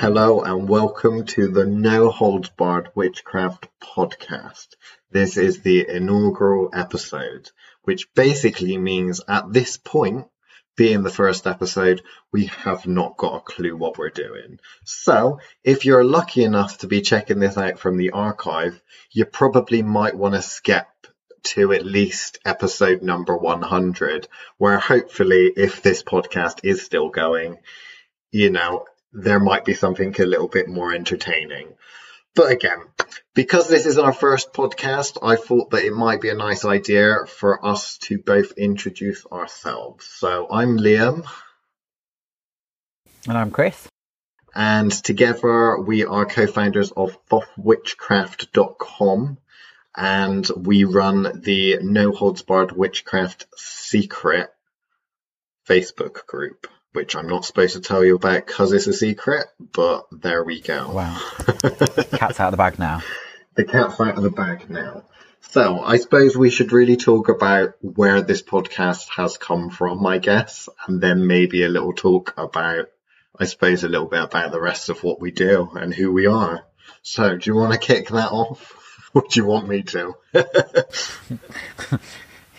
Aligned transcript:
Hello 0.00 0.40
and 0.40 0.66
welcome 0.66 1.26
to 1.26 1.48
the 1.48 1.66
No 1.66 2.08
Holds 2.08 2.48
Barred 2.48 2.88
Witchcraft 2.94 3.68
podcast. 3.82 4.68
This 5.10 5.36
is 5.36 5.60
the 5.60 5.86
inaugural 5.86 6.70
episode, 6.72 7.50
which 7.82 8.10
basically 8.14 8.78
means 8.78 9.20
at 9.28 9.52
this 9.52 9.76
point, 9.76 10.26
being 10.74 11.02
the 11.02 11.10
first 11.10 11.46
episode, 11.46 12.00
we 12.32 12.46
have 12.46 12.86
not 12.86 13.18
got 13.18 13.36
a 13.36 13.40
clue 13.40 13.76
what 13.76 13.98
we're 13.98 14.08
doing. 14.08 14.58
So, 14.86 15.40
if 15.64 15.84
you're 15.84 16.02
lucky 16.02 16.44
enough 16.44 16.78
to 16.78 16.86
be 16.86 17.02
checking 17.02 17.38
this 17.38 17.58
out 17.58 17.78
from 17.78 17.98
the 17.98 18.12
archive, 18.12 18.80
you 19.12 19.26
probably 19.26 19.82
might 19.82 20.16
want 20.16 20.34
to 20.34 20.40
skip 20.40 20.86
to 21.42 21.74
at 21.74 21.84
least 21.84 22.38
episode 22.46 23.02
number 23.02 23.36
100, 23.36 24.28
where 24.56 24.78
hopefully, 24.78 25.52
if 25.54 25.82
this 25.82 26.02
podcast 26.02 26.60
is 26.62 26.80
still 26.80 27.10
going, 27.10 27.58
you 28.32 28.48
know, 28.48 28.86
there 29.12 29.40
might 29.40 29.64
be 29.64 29.74
something 29.74 30.14
a 30.18 30.26
little 30.26 30.48
bit 30.48 30.68
more 30.68 30.92
entertaining. 30.92 31.74
But 32.34 32.52
again, 32.52 32.80
because 33.34 33.68
this 33.68 33.86
is 33.86 33.98
our 33.98 34.12
first 34.12 34.52
podcast, 34.52 35.18
I 35.22 35.36
thought 35.36 35.70
that 35.70 35.84
it 35.84 35.92
might 35.92 36.20
be 36.20 36.28
a 36.28 36.34
nice 36.34 36.64
idea 36.64 37.26
for 37.26 37.64
us 37.64 37.98
to 37.98 38.18
both 38.18 38.52
introduce 38.52 39.24
ourselves. 39.26 40.06
So 40.06 40.48
I'm 40.50 40.78
Liam. 40.78 41.24
And 43.26 43.36
I'm 43.36 43.50
Chris. 43.50 43.88
And 44.54 44.92
together 44.92 45.80
we 45.80 46.04
are 46.04 46.24
co 46.24 46.46
founders 46.46 46.92
of 46.92 47.18
thothwitchcraft.com 47.26 49.38
and 49.96 50.48
we 50.56 50.84
run 50.84 51.40
the 51.42 51.78
No 51.82 52.12
Holds 52.12 52.42
Barred 52.42 52.70
Witchcraft 52.72 53.46
Secret 53.56 54.50
Facebook 55.68 56.26
group 56.26 56.68
which 56.92 57.14
I'm 57.14 57.28
not 57.28 57.44
supposed 57.44 57.74
to 57.74 57.80
tell 57.80 58.04
you 58.04 58.16
about 58.16 58.46
because 58.46 58.72
it's 58.72 58.86
a 58.86 58.92
secret, 58.92 59.46
but 59.72 60.06
there 60.10 60.42
we 60.42 60.60
go. 60.60 60.90
Wow. 60.90 61.20
cat's 61.46 62.40
out 62.40 62.48
of 62.48 62.50
the 62.52 62.56
bag 62.56 62.78
now. 62.78 63.02
The 63.54 63.64
cat's 63.64 64.00
out 64.00 64.16
of 64.16 64.22
the 64.22 64.30
bag 64.30 64.68
now. 64.68 65.04
So 65.40 65.80
I 65.80 65.96
suppose 65.96 66.36
we 66.36 66.50
should 66.50 66.72
really 66.72 66.96
talk 66.96 67.28
about 67.28 67.74
where 67.80 68.22
this 68.22 68.42
podcast 68.42 69.08
has 69.16 69.36
come 69.36 69.70
from, 69.70 70.04
I 70.06 70.18
guess, 70.18 70.68
and 70.86 71.00
then 71.00 71.26
maybe 71.26 71.64
a 71.64 71.68
little 71.68 71.92
talk 71.92 72.34
about, 72.36 72.86
I 73.38 73.46
suppose, 73.46 73.82
a 73.82 73.88
little 73.88 74.06
bit 74.06 74.22
about 74.22 74.52
the 74.52 74.60
rest 74.60 74.90
of 74.90 75.02
what 75.02 75.20
we 75.20 75.30
do 75.30 75.70
and 75.74 75.92
who 75.94 76.12
we 76.12 76.26
are. 76.26 76.64
So 77.02 77.36
do 77.36 77.50
you 77.50 77.56
want 77.56 77.72
to 77.72 77.78
kick 77.78 78.08
that 78.08 78.30
off? 78.30 78.76
Or 79.12 79.24
do 79.28 79.40
you 79.40 79.44
want 79.44 79.66
me 79.66 79.82
to? 79.82 80.14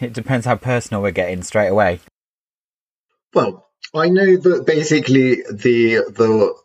it 0.02 0.12
depends 0.12 0.46
how 0.46 0.58
personal 0.58 1.02
we're 1.02 1.12
getting 1.12 1.44
straight 1.44 1.70
away. 1.70 2.02
Well, 3.34 3.71
I 3.94 4.10
know 4.10 4.38
that 4.38 4.66
basically 4.66 5.44
the 5.44 6.04
the 6.10 6.56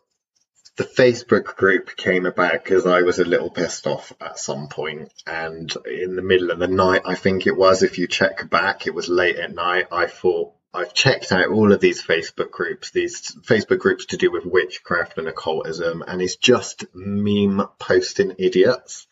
the 0.77 0.85
Facebook 0.85 1.57
group 1.57 1.97
came 1.97 2.27
about 2.27 2.63
because 2.63 2.87
I 2.87 3.03
was 3.03 3.19
a 3.19 3.25
little 3.25 3.51
pissed 3.51 3.87
off 3.87 4.13
at 4.21 4.39
some 4.39 4.69
point, 4.69 5.13
and 5.27 5.73
in 5.87 6.17
the 6.17 6.23
middle 6.23 6.51
of 6.51 6.59
the 6.59 6.69
night, 6.69 7.03
I 7.07 7.15
think 7.15 7.47
it 7.47 7.57
was. 7.57 7.83
If 7.83 7.99
you 7.99 8.07
check 8.07 8.49
back, 8.51 8.87
it 8.87 8.95
was 8.95 9.09
late 9.09 9.37
at 9.37 9.55
night. 9.55 9.87
I 9.91 10.07
thought 10.07 10.53
I've 10.75 10.93
checked 10.93 11.33
out 11.33 11.49
all 11.49 11.73
of 11.73 11.81
these 11.81 12.03
Facebook 12.03 12.51
groups, 12.51 12.91
these 12.91 13.35
Facebook 13.47 13.79
groups 13.79 14.07
to 14.07 14.19
do 14.19 14.31
with 14.31 14.45
witchcraft 14.45 15.17
and 15.17 15.27
occultism, 15.27 16.05
and 16.07 16.21
it's 16.21 16.37
just 16.37 16.85
meme 16.95 17.67
posting 17.79 18.35
idiots. 18.39 19.07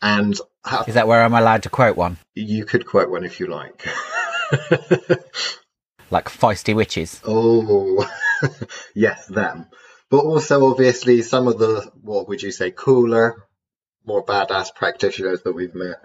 And 0.00 0.38
is 0.86 0.94
that 0.94 1.08
where 1.08 1.22
I'm 1.22 1.34
allowed 1.34 1.64
to 1.64 1.70
quote 1.70 1.96
one? 1.96 2.18
You 2.34 2.64
could 2.64 2.86
quote 2.86 3.10
one 3.10 3.24
if 3.24 3.40
you 3.40 3.48
like. 3.48 3.84
like 6.10 6.28
feisty 6.28 6.74
witches. 6.74 7.20
Oh, 7.24 8.08
yes, 8.94 9.26
them. 9.26 9.66
But 10.10 10.24
also, 10.24 10.70
obviously, 10.70 11.22
some 11.22 11.46
of 11.48 11.58
the 11.58 11.90
what 12.02 12.28
would 12.28 12.42
you 12.42 12.50
say 12.50 12.70
cooler, 12.70 13.46
more 14.04 14.24
badass 14.24 14.74
practitioners 14.74 15.42
that 15.42 15.52
we've 15.52 15.74
met 15.74 15.96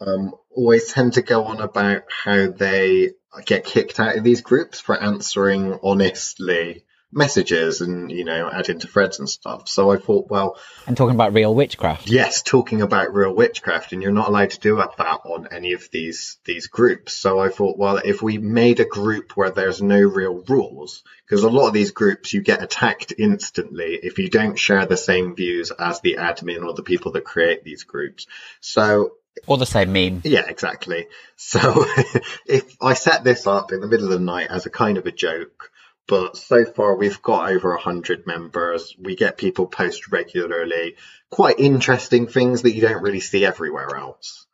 um, 0.00 0.34
always 0.50 0.92
tend 0.92 1.14
to 1.14 1.22
go 1.22 1.44
on 1.44 1.60
about 1.60 2.02
how 2.24 2.48
they 2.48 3.10
get 3.44 3.64
kicked 3.64 4.00
out 4.00 4.16
of 4.16 4.24
these 4.24 4.40
groups 4.40 4.80
for 4.80 5.00
answering 5.00 5.78
honestly 5.82 6.84
messages 7.10 7.80
and 7.80 8.10
you 8.12 8.24
know 8.24 8.50
add 8.52 8.68
into 8.68 8.86
threads 8.86 9.18
and 9.18 9.28
stuff 9.28 9.66
so 9.66 9.90
i 9.90 9.96
thought 9.96 10.28
well 10.28 10.58
and 10.86 10.94
talking 10.94 11.14
about 11.14 11.32
real 11.32 11.54
witchcraft 11.54 12.06
yes 12.10 12.42
talking 12.42 12.82
about 12.82 13.14
real 13.14 13.34
witchcraft 13.34 13.92
and 13.92 14.02
you're 14.02 14.12
not 14.12 14.28
allowed 14.28 14.50
to 14.50 14.60
do 14.60 14.76
that 14.76 15.20
on 15.24 15.48
any 15.50 15.72
of 15.72 15.88
these 15.90 16.38
these 16.44 16.66
groups 16.66 17.14
so 17.14 17.40
i 17.40 17.48
thought 17.48 17.78
well 17.78 17.96
if 17.96 18.20
we 18.20 18.36
made 18.36 18.78
a 18.78 18.84
group 18.84 19.36
where 19.36 19.50
there's 19.50 19.80
no 19.80 19.98
real 19.98 20.44
rules 20.48 21.02
because 21.26 21.44
a 21.44 21.48
lot 21.48 21.68
of 21.68 21.72
these 21.72 21.92
groups 21.92 22.34
you 22.34 22.42
get 22.42 22.62
attacked 22.62 23.14
instantly 23.16 23.98
if 24.02 24.18
you 24.18 24.28
don't 24.28 24.58
share 24.58 24.84
the 24.84 24.96
same 24.96 25.34
views 25.34 25.70
as 25.70 26.00
the 26.02 26.16
admin 26.18 26.62
or 26.62 26.74
the 26.74 26.82
people 26.82 27.12
that 27.12 27.24
create 27.24 27.64
these 27.64 27.84
groups 27.84 28.26
so 28.60 29.12
or 29.46 29.56
the 29.56 29.66
same 29.66 29.92
meme. 29.92 30.22
Yeah, 30.24 30.46
exactly. 30.48 31.06
So 31.36 31.60
if 32.46 32.76
I 32.80 32.94
set 32.94 33.22
this 33.22 33.46
up 33.46 33.72
in 33.72 33.80
the 33.80 33.86
middle 33.86 34.06
of 34.06 34.12
the 34.12 34.18
night 34.18 34.48
as 34.50 34.66
a 34.66 34.70
kind 34.70 34.98
of 34.98 35.06
a 35.06 35.12
joke, 35.12 35.70
but 36.08 36.36
so 36.36 36.64
far 36.64 36.96
we've 36.96 37.22
got 37.22 37.50
over 37.50 37.70
100 37.70 38.26
members. 38.26 38.96
We 38.98 39.14
get 39.14 39.36
people 39.36 39.66
post 39.66 40.10
regularly, 40.10 40.96
quite 41.30 41.60
interesting 41.60 42.26
things 42.26 42.62
that 42.62 42.74
you 42.74 42.80
don't 42.80 43.02
really 43.02 43.20
see 43.20 43.44
everywhere 43.44 43.94
else. 43.94 44.46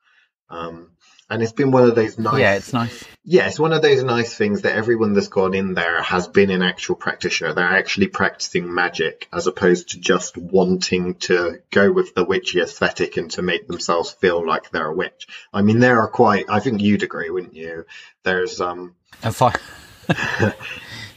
Um, 0.50 0.90
and 1.30 1.42
it's 1.42 1.52
been 1.52 1.70
one 1.70 1.84
of 1.84 1.94
those 1.94 2.18
nice. 2.18 2.40
Yeah, 2.40 2.54
it's 2.54 2.72
nice. 2.72 3.04
Yeah, 3.24 3.46
it's 3.46 3.58
one 3.58 3.72
of 3.72 3.80
those 3.80 4.02
nice 4.02 4.34
things 4.34 4.62
that 4.62 4.76
everyone 4.76 5.14
that's 5.14 5.28
gone 5.28 5.54
in 5.54 5.72
there 5.72 6.02
has 6.02 6.28
been 6.28 6.50
an 6.50 6.62
actual 6.62 6.96
practitioner. 6.96 7.54
They're 7.54 7.64
actually 7.64 8.08
practicing 8.08 8.72
magic 8.72 9.26
as 9.32 9.46
opposed 9.46 9.90
to 9.90 10.00
just 10.00 10.36
wanting 10.36 11.14
to 11.20 11.62
go 11.70 11.90
with 11.90 12.14
the 12.14 12.24
witchy 12.24 12.60
aesthetic 12.60 13.16
and 13.16 13.30
to 13.32 13.42
make 13.42 13.66
themselves 13.66 14.12
feel 14.12 14.46
like 14.46 14.70
they're 14.70 14.88
a 14.88 14.94
witch. 14.94 15.26
I 15.52 15.62
mean, 15.62 15.78
there 15.78 16.00
are 16.00 16.08
quite. 16.08 16.46
I 16.50 16.60
think 16.60 16.82
you'd 16.82 17.02
agree, 17.02 17.30
wouldn't 17.30 17.54
you? 17.54 17.86
There's 18.22 18.60
um. 18.60 18.94
And 19.22 19.34
fi- 19.34 19.54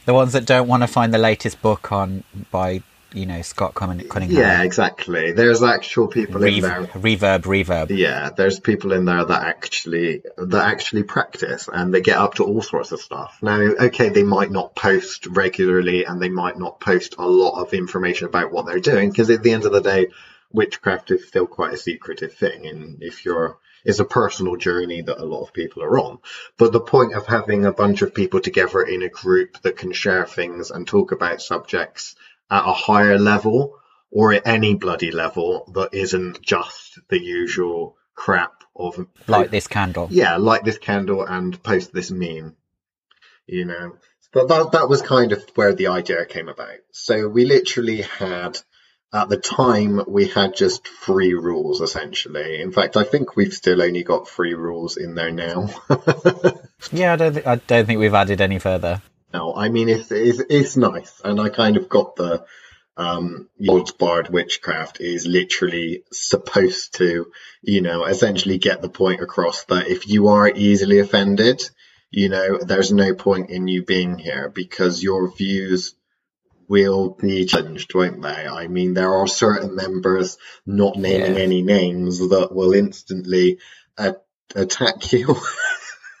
the 0.08 0.14
ones 0.14 0.32
that 0.32 0.46
don't 0.46 0.68
want 0.68 0.82
to 0.82 0.86
find 0.86 1.12
the 1.12 1.18
latest 1.18 1.60
book 1.60 1.92
on 1.92 2.24
by 2.50 2.82
you 3.12 3.26
know 3.26 3.42
Scott 3.42 3.74
Cunningham. 3.74 4.30
Yeah, 4.30 4.62
exactly. 4.62 5.32
There's 5.32 5.62
actual 5.62 6.08
people 6.08 6.42
in 6.44 6.62
there. 6.62 6.84
Reverb, 6.84 7.42
reverb. 7.42 7.94
Yeah, 7.94 8.30
there's 8.30 8.58
people 8.58 8.94
in 8.94 9.04
there 9.04 9.22
that 9.22 9.42
actually 9.44 10.22
that 10.38 10.64
actually 10.64 11.02
practice 11.02 11.68
and 11.70 11.92
they 11.92 12.00
get 12.00 12.16
up 12.16 12.36
to 12.36 12.44
all 12.44 12.62
sorts 12.62 12.90
of 12.90 13.02
stuff. 13.02 13.38
Now, 13.42 13.60
okay, 13.60 14.08
they 14.08 14.22
might 14.22 14.50
not 14.50 14.74
post 14.74 15.26
regularly 15.26 16.06
and 16.06 16.22
they 16.22 16.30
might 16.30 16.58
not 16.58 16.80
post 16.80 17.16
a 17.18 17.26
lot 17.28 17.60
of 17.60 17.74
information 17.74 18.28
about 18.28 18.50
what 18.50 18.64
they're 18.64 18.80
doing 18.80 19.10
because 19.10 19.28
at 19.28 19.42
the 19.42 19.52
end 19.52 19.66
of 19.66 19.72
the 19.72 19.82
day, 19.82 20.06
witchcraft 20.50 21.10
is 21.10 21.28
still 21.28 21.46
quite 21.46 21.74
a 21.74 21.76
secretive 21.76 22.32
thing, 22.32 22.66
and 22.66 23.02
if 23.02 23.26
you're 23.26 23.58
is 23.88 24.00
a 24.00 24.04
personal 24.04 24.54
journey 24.56 25.00
that 25.00 25.18
a 25.18 25.24
lot 25.24 25.42
of 25.42 25.54
people 25.54 25.82
are 25.82 25.98
on. 25.98 26.18
But 26.58 26.72
the 26.72 26.80
point 26.80 27.14
of 27.14 27.26
having 27.26 27.64
a 27.64 27.72
bunch 27.72 28.02
of 28.02 28.14
people 28.14 28.40
together 28.40 28.82
in 28.82 29.02
a 29.02 29.08
group 29.08 29.62
that 29.62 29.78
can 29.78 29.92
share 29.92 30.26
things 30.26 30.70
and 30.70 30.86
talk 30.86 31.10
about 31.10 31.40
subjects 31.40 32.14
at 32.50 32.68
a 32.68 32.72
higher 32.74 33.18
level 33.18 33.78
or 34.10 34.34
at 34.34 34.46
any 34.46 34.74
bloody 34.74 35.10
level 35.10 35.72
that 35.74 35.94
isn't 35.94 36.42
just 36.42 36.98
the 37.08 37.18
usual 37.18 37.96
crap 38.14 38.52
of 38.76 39.06
light 39.26 39.50
this 39.50 39.66
candle. 39.66 40.08
Yeah, 40.10 40.36
light 40.36 40.64
this 40.64 40.78
candle 40.78 41.24
and 41.24 41.60
post 41.62 41.92
this 41.92 42.10
meme. 42.10 42.56
You 43.46 43.64
know. 43.64 43.96
But 44.32 44.48
that 44.48 44.72
that 44.72 44.90
was 44.90 45.00
kind 45.00 45.32
of 45.32 45.42
where 45.54 45.74
the 45.74 45.86
idea 45.86 46.26
came 46.26 46.50
about. 46.50 46.80
So 46.92 47.26
we 47.26 47.46
literally 47.46 48.02
had 48.02 48.58
at 49.12 49.28
the 49.28 49.36
time 49.36 50.02
we 50.06 50.26
had 50.26 50.54
just 50.54 50.86
three 50.86 51.34
rules 51.34 51.80
essentially. 51.80 52.60
In 52.60 52.72
fact, 52.72 52.96
I 52.96 53.04
think 53.04 53.36
we've 53.36 53.54
still 53.54 53.82
only 53.82 54.02
got 54.02 54.28
three 54.28 54.54
rules 54.54 54.96
in 54.96 55.14
there 55.14 55.30
now. 55.30 55.68
yeah, 56.92 57.14
I 57.14 57.16
don't 57.16 57.34
th- 57.34 57.46
I 57.46 57.56
don't 57.56 57.86
think 57.86 58.00
we've 58.00 58.14
added 58.14 58.40
any 58.40 58.58
further. 58.58 59.02
No, 59.32 59.54
I 59.54 59.68
mean 59.68 59.88
it's 59.88 60.10
it's, 60.10 60.40
it's 60.50 60.76
nice, 60.76 61.20
and 61.24 61.40
I 61.40 61.48
kind 61.48 61.76
of 61.76 61.88
got 61.88 62.16
the 62.16 62.44
um, 62.98 63.48
Lord's 63.60 63.92
Barred 63.92 64.28
Witchcraft 64.28 65.00
is 65.00 65.24
literally 65.24 66.02
supposed 66.10 66.96
to, 66.96 67.30
you 67.62 67.80
know, 67.80 68.04
essentially 68.04 68.58
get 68.58 68.82
the 68.82 68.88
point 68.88 69.20
across 69.20 69.64
that 69.66 69.86
if 69.86 70.08
you 70.08 70.28
are 70.28 70.48
easily 70.48 70.98
offended, 70.98 71.62
you 72.10 72.28
know, 72.28 72.58
there's 72.58 72.92
no 72.92 73.14
point 73.14 73.50
in 73.50 73.68
you 73.68 73.84
being 73.84 74.18
here 74.18 74.50
because 74.52 75.02
your 75.02 75.30
views 75.30 75.94
will 76.68 77.10
be 77.10 77.46
challenged, 77.46 77.94
won't 77.94 78.22
they? 78.22 78.46
I 78.46 78.68
mean, 78.68 78.94
there 78.94 79.14
are 79.14 79.26
certain 79.26 79.74
members, 79.74 80.38
not 80.66 80.96
naming 80.96 81.34
yeah. 81.34 81.42
any 81.42 81.62
names, 81.62 82.18
that 82.18 82.52
will 82.52 82.74
instantly 82.74 83.58
uh, 83.96 84.12
attack 84.54 85.12
you. 85.12 85.36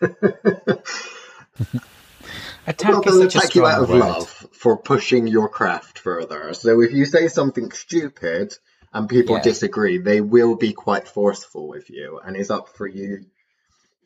attack 2.66 2.92
well, 2.92 3.02
they'll 3.02 3.22
attack 3.22 3.54
you 3.54 3.66
out 3.66 3.82
of 3.82 3.90
word. 3.90 3.98
love 3.98 4.28
for 4.52 4.76
pushing 4.76 5.26
your 5.26 5.48
craft 5.48 5.98
further. 5.98 6.54
So 6.54 6.80
if 6.80 6.92
you 6.92 7.04
say 7.04 7.28
something 7.28 7.70
stupid 7.72 8.54
and 8.92 9.08
people 9.08 9.36
yeah. 9.36 9.42
disagree, 9.42 9.98
they 9.98 10.20
will 10.20 10.56
be 10.56 10.72
quite 10.72 11.06
forceful 11.06 11.68
with 11.68 11.90
you, 11.90 12.20
and 12.24 12.36
it's 12.36 12.50
up 12.50 12.70
for 12.70 12.86
you. 12.86 13.26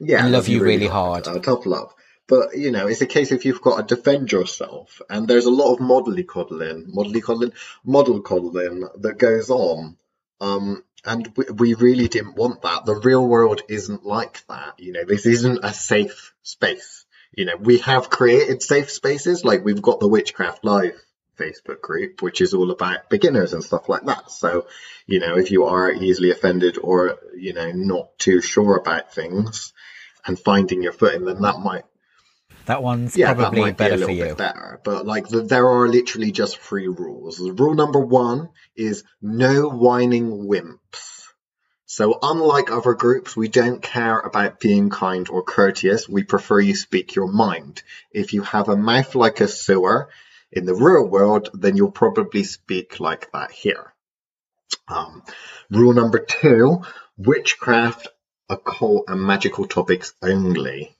Yeah, 0.01 0.27
love 0.27 0.49
you 0.49 0.63
really 0.63 0.89
hard. 0.89 1.27
hard. 1.27 1.39
Uh, 1.39 1.41
tough 1.41 1.67
love. 1.67 1.95
But 2.29 2.57
you 2.57 2.71
know, 2.71 2.87
it's 2.87 3.01
a 3.01 3.07
case 3.07 3.33
if 3.33 3.45
you've 3.45 3.61
got 3.61 3.89
to 3.89 3.95
defend 3.95 4.33
yourself, 4.33 5.03
and 5.11 5.27
there's 5.27 5.47
a 5.47 5.51
lot 5.51 5.73
of 5.73 5.81
modelly 5.81 6.27
coddling, 6.27 6.93
modelly 6.95 7.23
coddling, 7.23 7.53
model 7.85 8.21
coddling 8.21 8.89
that 9.01 9.19
goes 9.19 9.51
on. 9.51 9.97
Um, 10.41 10.83
and 11.05 11.33
we, 11.37 11.45
we 11.53 11.75
really 11.75 12.09
didn't 12.09 12.37
want 12.37 12.63
that. 12.63 12.87
The 12.87 12.95
real 12.95 13.27
world 13.27 13.63
isn't 13.69 14.05
like 14.05 14.47
that. 14.47 14.79
You 14.79 14.93
know, 14.93 15.05
this 15.05 15.27
isn't 15.27 15.65
a 15.65 15.75
safe 15.75 16.33
space. 16.43 17.05
You 17.35 17.47
know, 17.47 17.57
we 17.57 17.79
have 17.79 18.11
created 18.11 18.63
safe 18.63 18.91
spaces, 18.91 19.45
like 19.45 19.65
we've 19.65 19.83
got 19.83 20.01
the 20.01 20.09
Witchcraft 20.09 20.65
Live 20.65 21.01
Facebook 21.39 21.81
group, 21.81 22.23
which 22.23 22.41
is 22.41 22.55
all 22.55 22.71
about 22.71 23.09
beginners 23.09 23.53
and 23.53 23.65
stuff 23.65 23.89
like 23.89 24.05
that. 24.05 24.31
So, 24.31 24.67
you 25.07 25.19
know, 25.19 25.37
if 25.37 25.51
you 25.51 25.65
are 25.65 25.91
easily 25.91 26.31
offended 26.31 26.79
or, 26.81 27.19
you 27.37 27.53
know, 27.53 27.73
not 27.73 28.19
too 28.19 28.41
sure 28.41 28.77
about 28.77 29.15
things 29.15 29.73
and 30.27 30.39
finding 30.39 30.83
your 30.83 30.93
footing, 30.93 31.25
then 31.25 31.41
that 31.43 31.59
might 31.59 31.85
that 32.67 32.83
one's 32.83 33.17
yeah, 33.17 33.35
probably 33.35 33.65
that 33.65 33.77
better 33.77 33.97
be 33.97 34.03
a 34.03 34.07
little 34.07 34.27
bit 34.27 34.39
better. 34.39 34.81
But 34.85 35.07
like, 35.07 35.29
the, 35.29 35.43
there 35.43 35.69
are 35.69 35.89
literally 35.89 36.33
just 36.33 36.59
three 36.59 36.89
rules. 36.89 37.39
Rule 37.41 37.75
number 37.75 38.01
one 38.01 38.51
is 38.77 39.05
no 39.21 39.69
whining 39.69 40.47
wimps. 40.49 41.23
So 41.87 42.19
unlike 42.23 42.71
other 42.71 42.95
groups, 42.95 43.37
we 43.37 43.49
don't 43.49 43.83
care 43.83 44.19
about 44.19 44.61
being 44.61 44.89
kind 44.89 45.29
or 45.29 45.43
courteous. 45.43 46.09
We 46.09 46.25
prefer 46.25 46.59
you 46.59 46.75
speak 46.75 47.15
your 47.15 47.31
mind. 47.31 47.83
If 48.11 48.33
you 48.33 48.43
have 48.43 48.69
a 48.69 48.77
mouth 48.77 49.15
like 49.15 49.41
a 49.43 49.49
sewer 49.49 50.09
in 50.51 50.65
the 50.65 50.75
real 50.75 51.07
world, 51.07 51.51
then 51.53 51.77
you'll 51.77 51.91
probably 51.91 52.45
speak 52.45 52.99
like 52.99 53.31
that 53.33 53.51
here. 53.51 53.93
Um, 54.89 55.23
rule 55.71 55.93
number 55.93 56.19
two, 56.19 56.83
witchcraft, 57.19 58.09
occult 58.49 59.05
and 59.09 59.21
magical 59.21 59.67
topics 59.67 60.15
only. 60.23 60.97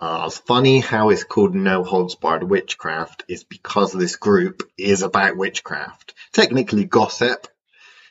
Uh, 0.00 0.24
it's 0.26 0.38
funny 0.38 0.78
how 0.78 1.10
it's 1.10 1.24
called 1.24 1.54
No 1.54 1.82
Holds 1.82 2.14
Barred 2.14 2.44
Witchcraft 2.44 3.24
is 3.28 3.42
because 3.42 3.92
this 3.92 4.16
group 4.16 4.62
is 4.78 5.02
about 5.02 5.36
witchcraft. 5.36 6.14
Technically 6.32 6.84
gossip. 6.84 7.48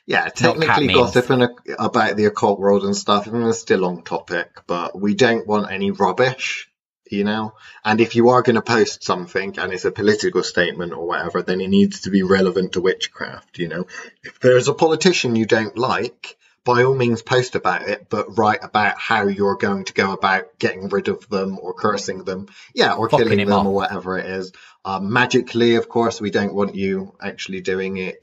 Yeah, 0.06 0.28
technically 0.28 0.88
gossip 0.88 1.28
and, 1.30 1.48
about 1.78 2.16
the 2.16 2.26
occult 2.26 2.58
world 2.58 2.84
and 2.84 2.96
stuff, 2.96 3.26
and 3.26 3.46
it's 3.46 3.58
still 3.58 3.84
on 3.84 4.02
topic, 4.02 4.50
but 4.66 4.98
we 4.98 5.14
don't 5.14 5.46
want 5.46 5.70
any 5.70 5.90
rubbish, 5.90 6.70
you 7.10 7.24
know? 7.24 7.54
And 7.84 8.00
if 8.00 8.16
you 8.16 8.30
are 8.30 8.42
going 8.42 8.56
to 8.56 8.62
post 8.62 9.04
something 9.04 9.58
and 9.58 9.72
it's 9.72 9.84
a 9.84 9.92
political 9.92 10.42
statement 10.42 10.94
or 10.94 11.06
whatever, 11.06 11.42
then 11.42 11.60
it 11.60 11.68
needs 11.68 12.02
to 12.02 12.10
be 12.10 12.22
relevant 12.22 12.72
to 12.72 12.80
witchcraft, 12.80 13.58
you 13.58 13.68
know? 13.68 13.86
If 14.22 14.40
there's 14.40 14.68
a 14.68 14.74
politician 14.74 15.36
you 15.36 15.44
don't 15.44 15.76
like, 15.76 16.37
by 16.64 16.84
all 16.84 16.94
means 16.94 17.22
post 17.22 17.54
about 17.54 17.88
it, 17.88 18.08
but 18.10 18.36
write 18.36 18.62
about 18.62 18.98
how 18.98 19.26
you're 19.26 19.56
going 19.56 19.84
to 19.84 19.92
go 19.92 20.12
about 20.12 20.58
getting 20.58 20.88
rid 20.88 21.08
of 21.08 21.28
them 21.28 21.58
or 21.60 21.72
cursing 21.72 22.24
them. 22.24 22.48
Yeah, 22.74 22.94
or 22.94 23.08
Fucking 23.08 23.26
killing 23.26 23.46
them 23.46 23.66
or 23.66 23.74
whatever 23.74 24.18
it 24.18 24.26
is. 24.26 24.52
Um, 24.84 25.12
magically, 25.12 25.76
of 25.76 25.88
course, 25.88 26.20
we 26.20 26.30
don't 26.30 26.54
want 26.54 26.74
you 26.74 27.14
actually 27.20 27.60
doing 27.60 27.96
it 27.96 28.22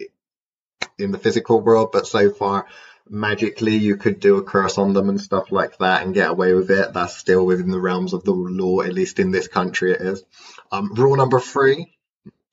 in 0.97 1.11
the 1.11 1.17
physical 1.17 1.59
world, 1.61 1.89
but 1.91 2.07
so 2.07 2.29
far, 2.29 2.67
magically 3.09 3.75
you 3.75 3.97
could 3.97 4.19
do 4.19 4.37
a 4.37 4.43
curse 4.43 4.77
on 4.77 4.93
them 4.93 5.09
and 5.09 5.21
stuff 5.21 5.51
like 5.51 5.77
that 5.77 6.03
and 6.03 6.13
get 6.13 6.29
away 6.29 6.53
with 6.53 6.71
it. 6.71 6.93
That's 6.93 7.15
still 7.15 7.45
within 7.45 7.69
the 7.69 7.79
realms 7.79 8.13
of 8.13 8.23
the 8.23 8.31
law, 8.31 8.81
at 8.81 8.93
least 8.93 9.19
in 9.19 9.31
this 9.31 9.47
country 9.47 9.93
it 9.93 10.01
is. 10.01 10.23
Um, 10.71 10.93
rule 10.93 11.15
number 11.15 11.39
three. 11.39 11.95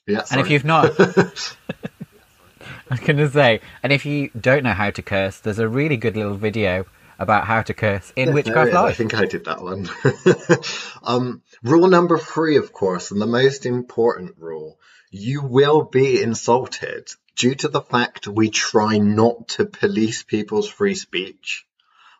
Yeah, 0.06 0.24
and 0.30 0.40
if 0.40 0.50
you've 0.50 0.64
not, 0.64 0.98
I 2.92 2.96
was 2.96 3.06
going 3.06 3.16
to 3.16 3.30
say, 3.30 3.60
and 3.82 3.90
if 3.90 4.04
you 4.04 4.28
don't 4.38 4.64
know 4.64 4.74
how 4.74 4.90
to 4.90 5.00
curse, 5.00 5.38
there's 5.38 5.58
a 5.58 5.66
really 5.66 5.96
good 5.96 6.14
little 6.14 6.34
video 6.34 6.84
about 7.18 7.46
how 7.46 7.62
to 7.62 7.72
curse 7.72 8.12
in 8.16 8.28
yeah, 8.28 8.34
Witchcraft 8.34 8.70
Live. 8.74 8.84
I 8.84 8.92
think 8.92 9.14
I 9.14 9.24
did 9.24 9.46
that 9.46 9.62
one. 9.62 9.88
um, 11.02 11.40
rule 11.62 11.88
number 11.88 12.18
three, 12.18 12.58
of 12.58 12.74
course, 12.74 13.10
and 13.10 13.18
the 13.18 13.26
most 13.26 13.64
important 13.64 14.34
rule 14.36 14.78
you 15.10 15.40
will 15.40 15.84
be 15.84 16.20
insulted 16.20 17.08
due 17.34 17.54
to 17.54 17.68
the 17.68 17.80
fact 17.80 18.28
we 18.28 18.50
try 18.50 18.98
not 18.98 19.48
to 19.48 19.64
police 19.64 20.22
people's 20.22 20.68
free 20.68 20.94
speech. 20.94 21.64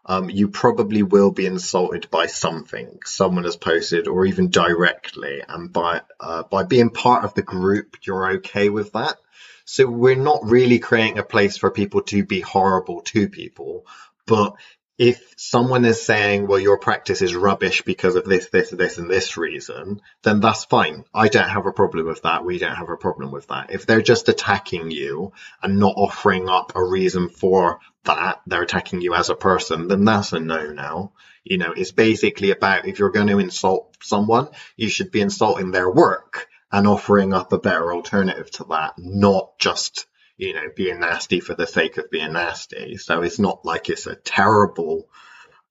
Um, 0.07 0.31
you 0.31 0.49
probably 0.49 1.03
will 1.03 1.33
be 1.33 1.45
insulted 1.45 2.09
by 2.11 2.29
something 2.29 3.01
someone 3.05 3.45
has 3.45 3.57
posted 3.57 4.09
or 4.09 4.25
even 4.25 4.49
directly 4.49 5.43
and 5.47 5.71
by 5.71 6.01
uh, 6.19 6.45
by 6.45 6.63
being 6.63 6.89
part 6.89 7.25
of 7.25 7.35
the 7.35 7.43
group 7.43 7.99
you're 8.03 8.33
okay 8.39 8.69
with 8.69 8.93
that 8.95 9.17
so 9.65 9.87
we're 9.87 10.17
not 10.17 10.45
really 10.45 10.79
creating 10.79 11.19
a 11.19 11.25
place 11.25 11.57
for 11.57 11.71
people 11.71 12.03
to 12.03 12.25
be 12.25 12.41
horrible 12.41 13.03
to 13.03 13.29
people. 13.29 13.87
But 14.27 14.55
if 14.99 15.35
someone 15.37 15.85
is 15.85 16.01
saying, 16.01 16.47
well, 16.47 16.61
your 16.61 16.79
practice 16.79 17.23
is 17.23 17.35
rubbish 17.35 17.83
because 17.83 18.15
of 18.15 18.25
this, 18.25 18.51
this, 18.51 18.71
this, 18.71 18.99
and 18.99 19.11
this 19.11 19.37
reason, 19.37 20.01
then 20.23 20.41
that's 20.41 20.67
fine. 20.67 21.05
I 21.13 21.29
don't 21.29 21.49
have 21.49 21.67
a 21.67 21.73
problem 21.73 22.07
with 22.07 22.23
that. 22.23 22.45
We 22.45 22.59
don't 22.59 22.77
have 22.77 22.91
a 22.91 22.97
problem 22.97 23.33
with 23.33 23.49
that. 23.49 23.73
If 23.73 23.87
they're 23.87 24.03
just 24.03 24.29
attacking 24.29 24.91
you 24.91 25.33
and 25.63 25.79
not 25.79 25.95
offering 25.97 26.49
up 26.49 26.73
a 26.77 26.85
reason 26.85 27.31
for 27.31 27.81
that, 28.05 28.43
they're 28.47 28.63
attacking 28.63 29.01
you 29.01 29.15
as 29.15 29.31
a 29.31 29.35
person, 29.35 29.89
then 29.89 30.05
that's 30.05 30.33
a 30.33 30.41
no 30.41 30.73
no. 30.73 31.13
You 31.43 31.59
know, 31.59 31.73
it's 31.73 31.91
basically 31.91 32.53
about 32.53 32.87
if 32.87 32.99
you're 32.99 33.11
going 33.11 33.27
to 33.29 33.41
insult 33.41 33.97
someone, 34.03 34.51
you 34.77 34.89
should 34.89 35.11
be 35.11 35.21
insulting 35.21 35.73
their 35.73 35.91
work 35.91 36.49
and 36.73 36.87
offering 36.87 37.35
up 37.35 37.53
a 37.53 37.59
better 37.59 37.93
alternative 37.93 38.51
to 38.51 38.65
that, 38.65 38.95
not 38.97 39.59
just, 39.59 40.07
you 40.39 40.55
know, 40.55 40.69
being 40.75 41.01
nasty 41.01 41.39
for 41.39 41.55
the 41.55 41.67
sake 41.67 41.99
of 41.99 42.11
being 42.11 42.33
nasty. 42.33 42.97
So 42.97 43.21
it's 43.21 43.39
not 43.39 43.65
like 43.65 43.91
it's 43.91 44.07
a 44.07 44.17
terrible, 44.17 45.07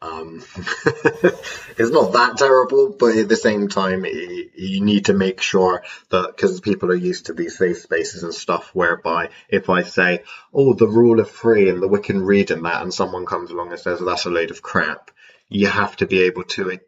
um, 0.03 0.43
it's 0.55 1.89
not 1.89 2.13
that 2.13 2.37
terrible, 2.37 2.95
but 2.97 3.17
at 3.17 3.29
the 3.29 3.35
same 3.35 3.67
time, 3.67 4.05
you 4.05 4.81
need 4.81 5.05
to 5.05 5.13
make 5.13 5.41
sure 5.41 5.83
that 6.11 6.35
because 6.35 6.61
people 6.61 6.91
are 6.91 6.95
used 6.95 7.25
to 7.25 7.33
these 7.33 7.57
safe 7.57 7.79
spaces 7.79 8.23
and 8.23 8.33
stuff, 8.33 8.69
whereby 8.73 9.29
if 9.49 9.69
I 9.69 9.81
say, 9.81 10.23
"Oh, 10.53 10.73
the 10.73 10.87
rule 10.87 11.19
of 11.19 11.31
three 11.31 11.67
and 11.67 11.81
the 11.81 11.89
Wiccan 11.89 12.51
and 12.51 12.65
that," 12.65 12.81
and 12.83 12.93
someone 12.93 13.25
comes 13.25 13.49
along 13.49 13.71
and 13.71 13.79
says 13.79 13.99
that's 13.99 14.25
a 14.25 14.29
load 14.29 14.51
of 14.51 14.61
crap, 14.61 15.11
you 15.49 15.67
have 15.67 15.95
to 15.97 16.05
be 16.05 16.21
able 16.21 16.43
to 16.43 16.79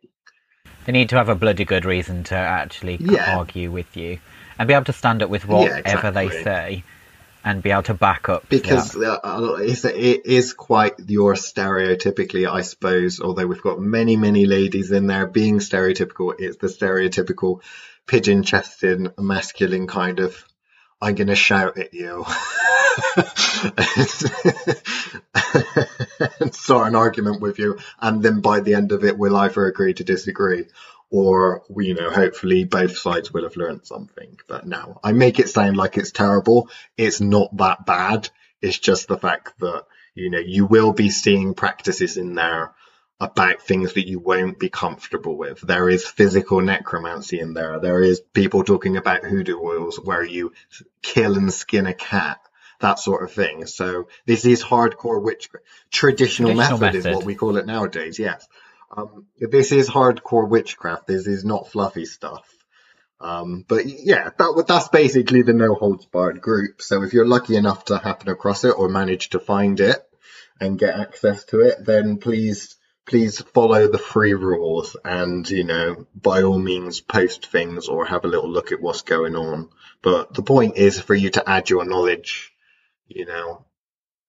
they 0.86 0.92
need 0.92 1.10
to 1.10 1.16
have 1.16 1.30
a 1.30 1.36
bloody 1.36 1.66
good 1.66 1.86
reason 1.86 2.24
to 2.26 2.36
actually 2.36 2.98
yeah. 3.00 3.38
argue 3.38 3.72
with 3.72 3.96
you 3.96 4.20
and 4.58 4.68
be 4.68 4.74
able 4.74 4.86
to 4.86 4.94
stand 4.94 5.24
up 5.24 5.30
with 5.30 5.48
whatever 5.48 5.76
yeah, 5.76 5.80
exactly. 5.80 6.28
they 6.28 6.44
say 6.44 6.84
and 7.46 7.62
be 7.62 7.72
able 7.72 7.84
to 7.84 7.94
back 7.94 8.30
up 8.30 8.48
because 8.48 8.96
uh, 8.96 9.20
it's, 9.60 10.54
quite 10.54 10.94
your 11.08 11.34
stereotypically 11.34 12.50
i 12.50 12.62
suppose 12.62 13.20
although 13.20 13.46
we've 13.46 13.62
got 13.62 13.80
many 13.80 14.16
many 14.16 14.46
ladies 14.46 14.92
in 14.92 15.08
there 15.08 15.28
being 15.28 15.60
stereotypical 15.60 16.34
it's 16.38 16.58
the 16.58 16.68
stereotypical 16.68 17.62
pigeon 18.06 18.44
chested 18.44 19.14
masculine 19.18 19.88
kind 19.88 20.20
of 20.20 20.46
i'm 21.02 21.16
going 21.16 21.28
to 21.28 21.36
shout 21.36 21.78
at 21.78 21.94
you 21.94 22.26
start 26.52 26.88
an 26.88 26.96
argument 26.96 27.42
with 27.42 27.60
you, 27.60 27.78
and 28.00 28.22
then 28.22 28.42
by 28.42 28.60
the 28.60 28.74
end 28.74 28.92
of 28.92 29.04
it, 29.04 29.18
we'll 29.18 29.38
either 29.38 29.66
agree 29.66 29.94
to 29.96 30.04
disagree, 30.04 30.66
or 31.10 31.64
you 31.78 31.94
know, 31.94 32.10
hopefully 32.10 32.64
both 32.64 32.98
sides 32.98 33.32
will 33.32 33.44
have 33.44 33.58
learned 33.58 33.86
something. 33.86 34.38
But 34.48 34.66
now 34.66 35.00
I 35.04 35.12
make 35.12 35.40
it 35.40 35.50
sound 35.50 35.78
like 35.78 35.98
it's 35.98 36.12
terrible. 36.12 36.70
It's 36.98 37.22
not 37.22 37.56
that 37.58 37.86
bad. 37.86 38.30
It's 38.62 38.80
just 38.80 39.08
the 39.08 39.18
fact 39.18 39.60
that 39.60 39.86
you 40.16 40.30
know 40.30 40.40
you 40.40 40.66
will 40.66 40.94
be 40.94 41.10
seeing 41.10 41.54
practices 41.54 42.18
in 42.18 42.36
there 42.36 42.74
about 43.20 43.62
things 43.62 43.94
that 43.94 44.08
you 44.08 44.20
won't 44.20 44.60
be 44.60 44.70
comfortable 44.70 45.38
with. 45.38 45.62
There 45.62 45.90
is 45.90 46.06
physical 46.06 46.62
necromancy 46.62 47.40
in 47.40 47.54
there. 47.54 47.80
There 47.80 48.02
is 48.02 48.20
people 48.20 48.64
talking 48.64 48.98
about 48.98 49.24
hoodoo 49.24 49.60
oils 49.60 50.00
where 50.04 50.24
you 50.24 50.52
kill 51.02 51.38
and 51.38 51.54
skin 51.54 51.86
a 51.86 51.94
cat 51.94 52.40
that 52.84 53.00
sort 53.00 53.24
of 53.24 53.32
thing. 53.32 53.66
So 53.66 54.08
this 54.26 54.46
is 54.46 54.64
hardcore 54.64 55.22
witchcraft. 55.22 55.66
Traditional, 55.92 56.52
Traditional 56.52 56.80
method, 56.80 56.96
method, 56.96 57.10
is 57.10 57.16
what 57.16 57.26
we 57.26 57.36
call 57.36 57.58
it 57.58 57.66
nowadays. 57.66 58.20
Yes. 58.20 58.48
Um, 58.96 59.26
this 59.40 59.72
is 59.72 59.90
hardcore 59.90 60.48
witchcraft. 60.48 61.08
This 61.08 61.26
is 61.26 61.44
not 61.44 61.70
fluffy 61.70 62.06
stuff. 62.06 62.48
Um, 63.20 63.64
but 63.68 63.86
yeah, 63.86 64.30
that, 64.38 64.66
that's 64.68 64.90
basically 64.90 65.44
the 65.44 65.54
no 65.54 65.76
holds 65.76 66.06
barred 66.06 66.42
group. 66.42 66.82
So 66.82 67.04
if 67.04 67.14
you're 67.14 67.26
lucky 67.26 67.56
enough 67.56 67.86
to 67.86 67.98
happen 67.98 68.30
across 68.30 68.66
it 68.66 68.76
or 68.78 68.90
manage 68.90 69.30
to 69.30 69.40
find 69.40 69.80
it 69.80 69.98
and 70.60 70.78
get 70.78 71.00
access 71.00 71.46
to 71.46 71.62
it, 71.62 71.86
then 71.86 72.18
please, 72.18 72.76
please 73.06 73.40
follow 73.40 73.88
the 73.88 73.98
free 73.98 74.34
rules 74.34 74.98
and, 75.06 75.50
you 75.50 75.64
know, 75.64 76.06
by 76.14 76.44
all 76.44 76.60
means 76.60 77.00
post 77.00 77.46
things 77.48 77.88
or 77.88 78.06
have 78.06 78.26
a 78.26 78.28
little 78.28 78.52
look 78.52 78.74
at 78.74 78.82
what's 78.82 79.04
going 79.04 79.36
on. 79.36 79.70
But 80.02 80.34
the 80.34 80.44
point 80.44 80.76
is 80.76 81.00
for 81.00 81.16
you 81.16 81.30
to 81.32 81.50
add 81.50 81.70
your 81.70 81.86
knowledge 81.86 82.53
you 83.08 83.26
know, 83.26 83.66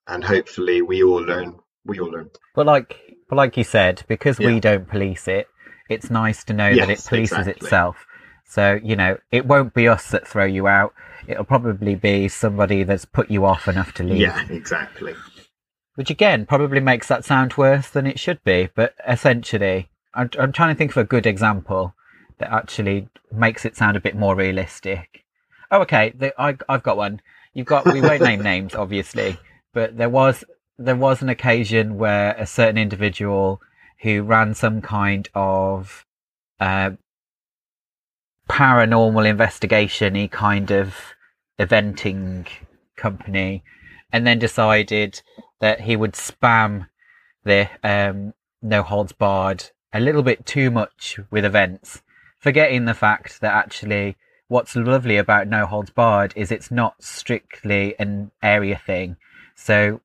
and 0.06 0.24
hopefully 0.24 0.82
we 0.82 1.02
all 1.02 1.22
learn. 1.22 1.58
We 1.84 2.00
all 2.00 2.10
learn. 2.10 2.30
But 2.54 2.66
like, 2.66 2.98
but 3.28 3.36
like 3.36 3.56
you 3.56 3.64
said, 3.64 4.04
because 4.08 4.38
yeah. 4.38 4.46
we 4.46 4.60
don't 4.60 4.88
police 4.88 5.28
it, 5.28 5.46
it's 5.88 6.10
nice 6.10 6.44
to 6.44 6.52
know 6.52 6.68
yes, 6.68 6.86
that 6.86 6.92
it 6.92 6.98
polices 6.98 7.22
exactly. 7.22 7.52
itself. 7.52 8.06
So 8.46 8.78
you 8.82 8.96
know, 8.96 9.18
it 9.30 9.46
won't 9.46 9.74
be 9.74 9.88
us 9.88 10.10
that 10.10 10.26
throw 10.26 10.44
you 10.44 10.66
out. 10.66 10.94
It'll 11.26 11.44
probably 11.44 11.94
be 11.94 12.28
somebody 12.28 12.82
that's 12.82 13.04
put 13.04 13.30
you 13.30 13.44
off 13.44 13.68
enough 13.68 13.94
to 13.94 14.02
leave. 14.02 14.18
Yeah, 14.18 14.44
exactly. 14.50 15.14
Which 15.94 16.10
again 16.10 16.46
probably 16.46 16.80
makes 16.80 17.08
that 17.08 17.24
sound 17.24 17.56
worse 17.56 17.88
than 17.88 18.06
it 18.06 18.18
should 18.18 18.42
be. 18.44 18.68
But 18.74 18.94
essentially, 19.08 19.88
I'm, 20.14 20.30
I'm 20.38 20.52
trying 20.52 20.74
to 20.74 20.78
think 20.78 20.90
of 20.90 20.96
a 20.98 21.04
good 21.04 21.26
example. 21.26 21.94
that 22.38 22.52
actually 22.52 23.08
makes 23.32 23.64
it 23.64 23.76
sound 23.76 23.96
a 23.96 24.00
bit 24.00 24.16
more 24.16 24.34
realistic. 24.34 25.24
Oh, 25.70 25.80
okay. 25.82 26.12
The, 26.16 26.34
I, 26.40 26.56
I've 26.68 26.82
got 26.82 26.96
one. 26.96 27.20
You've 27.54 27.66
got. 27.66 27.86
We 27.86 28.00
won't 28.00 28.22
name 28.22 28.42
names, 28.42 28.74
obviously, 28.74 29.38
but 29.72 29.96
there 29.96 30.08
was 30.08 30.44
there 30.78 30.96
was 30.96 31.22
an 31.22 31.28
occasion 31.28 31.96
where 31.96 32.34
a 32.36 32.46
certain 32.46 32.78
individual 32.78 33.60
who 34.02 34.22
ran 34.22 34.54
some 34.54 34.82
kind 34.82 35.28
of 35.34 36.04
uh, 36.60 36.90
paranormal 38.48 39.28
investigation 39.28 40.16
kind 40.28 40.70
of 40.70 40.96
eventing 41.58 42.46
company 42.96 43.62
and 44.12 44.26
then 44.26 44.38
decided 44.38 45.22
that 45.60 45.80
he 45.82 45.96
would 45.96 46.12
spam 46.12 46.88
the 47.44 47.68
um, 47.82 48.34
no 48.62 48.82
holds 48.82 49.12
barred 49.12 49.70
a 49.92 50.00
little 50.00 50.22
bit 50.22 50.44
too 50.44 50.70
much 50.70 51.18
with 51.30 51.44
events, 51.44 52.02
forgetting 52.38 52.84
the 52.84 52.94
fact 52.94 53.40
that 53.40 53.54
actually 53.54 54.16
what's 54.54 54.76
lovely 54.76 55.16
about 55.16 55.48
no 55.48 55.66
holds 55.66 55.90
barred 55.90 56.32
is 56.36 56.52
it's 56.52 56.70
not 56.70 56.94
strictly 57.02 57.92
an 57.98 58.30
area 58.40 58.80
thing. 58.86 59.16
So 59.56 60.00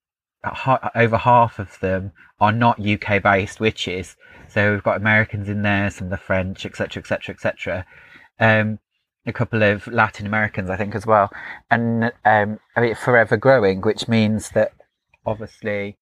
over 0.96 1.18
half 1.18 1.60
of 1.60 1.79
them 1.82 2.13
are 2.39 2.51
not 2.51 2.84
UK 2.84 3.22
based 3.22 3.60
witches. 3.60 4.18
So 4.48 4.72
we've 4.72 4.82
got 4.82 4.98
Americans 4.98 5.50
in 5.50 5.62
there, 5.62 5.91
some 5.91 6.08
of 6.08 6.10
the 6.10 6.18
French, 6.18 6.65
etc., 6.65 7.00
etc., 7.00 7.36
etc. 7.36 7.86
a 8.39 9.34
couple 9.34 9.62
of 9.62 9.86
Latin 9.86 10.25
Americans, 10.25 10.72
I 10.72 10.77
think, 10.77 10.96
as 10.96 11.06
well, 11.06 11.29
and 11.70 12.06
um, 12.25 12.60
I 12.75 12.82
mean, 12.82 12.96
forever 12.96 13.38
growing, 13.38 13.82
which 13.82 14.08
means 14.08 14.50
that 14.56 14.72
obviously 15.27 16.00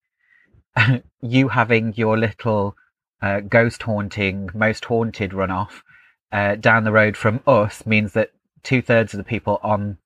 you 1.21 1.49
having 1.49 1.95
your 1.97 2.17
little 2.17 2.77
uh, 3.21 3.41
ghost 3.41 3.83
haunting, 3.83 4.49
most 4.53 4.85
haunted 4.85 5.31
runoff 5.31 5.81
uh, 6.31 6.55
down 6.55 6.85
the 6.85 6.93
road 6.93 7.17
from 7.17 7.41
us 7.45 7.85
means 7.85 8.13
that 8.13 8.31
two 8.67 8.81
thirds 8.81 9.13
of 9.13 9.17
the 9.17 9.23
people 9.23 9.61
on 9.63 9.97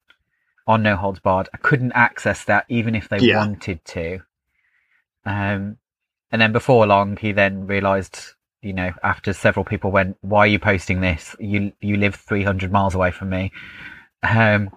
on 0.68 0.84
No 0.84 0.96
Holds 0.96 1.20
Barred 1.20 1.50
I 1.52 1.58
couldn't 1.58 1.94
access 1.94 2.46
that 2.46 2.66
even 2.70 2.94
if 2.94 3.10
they 3.10 3.18
yeah. 3.18 3.40
wanted 3.40 3.84
to. 3.86 4.20
Um, 5.26 5.78
and 6.32 6.40
then 6.42 6.52
before 6.52 6.86
long, 6.86 7.18
he 7.18 7.32
then 7.32 7.66
realised, 7.66 8.20
you 8.62 8.74
know, 8.74 8.92
after 9.04 9.34
several 9.34 9.66
people 9.66 9.90
went, 9.90 10.18
"Why 10.22 10.42
are 10.42 10.48
you 10.48 10.60
posting 10.60 11.02
this? 11.02 11.36
You 11.40 11.74
you 11.82 11.98
live 11.98 12.14
three 12.16 12.44
hundred 12.44 12.72
miles 12.72 12.94
away 12.94 13.10
from 13.10 13.30
me." 13.30 13.52
Um, 14.22 14.70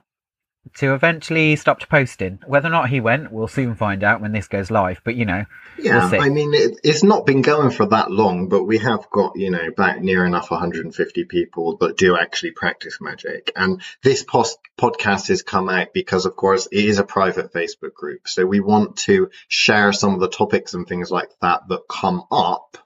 to 0.77 0.95
eventually 0.95 1.57
stopped 1.57 1.89
posting. 1.89 2.41
Whether 2.47 2.69
or 2.69 2.73
not 2.73 2.89
he 2.89 3.01
went, 3.01 3.31
we'll 3.31 3.49
soon 3.49 3.75
find 3.75 4.03
out 4.03 4.21
when 4.21 4.33
this 4.33 4.49
goes 4.49 4.71
live. 4.71 5.01
But 5.05 5.15
you 5.15 5.25
know, 5.25 5.45
yeah, 5.79 6.11
we'll 6.11 6.23
I 6.23 6.29
mean, 6.31 6.55
it, 6.55 6.81
it's 6.83 7.03
not 7.03 7.27
been 7.27 7.43
going 7.43 7.71
for 7.71 7.87
that 7.87 8.11
long, 8.11 8.49
but 8.49 8.65
we 8.65 8.79
have 8.79 9.09
got 9.11 9.37
you 9.37 9.51
know 9.51 9.71
back 9.77 10.01
near 10.01 10.25
enough 10.25 10.51
150 10.51 11.25
people 11.25 11.77
that 11.79 11.97
do 11.97 12.17
actually 12.17 12.53
practice 12.53 12.99
magic, 13.01 13.53
and 13.55 13.83
this 14.03 14.23
post 14.23 14.59
podcast 14.79 15.29
has 15.29 15.43
come 15.43 15.69
out 15.69 15.93
because, 15.93 16.27
of 16.27 16.35
course, 16.37 16.67
it 16.67 16.85
is 16.85 16.99
a 16.99 17.05
private 17.05 17.53
Facebook 17.53 17.95
group, 17.95 18.27
so 18.27 18.47
we 18.47 18.61
want 18.61 18.97
to 18.97 19.31
share 19.49 19.93
some 19.93 20.15
of 20.15 20.21
the 20.21 20.29
topics 20.29 20.75
and 20.75 20.87
things 20.87 21.11
like 21.11 21.31
that 21.41 21.69
that 21.69 21.89
come 21.89 22.25
up. 22.31 22.79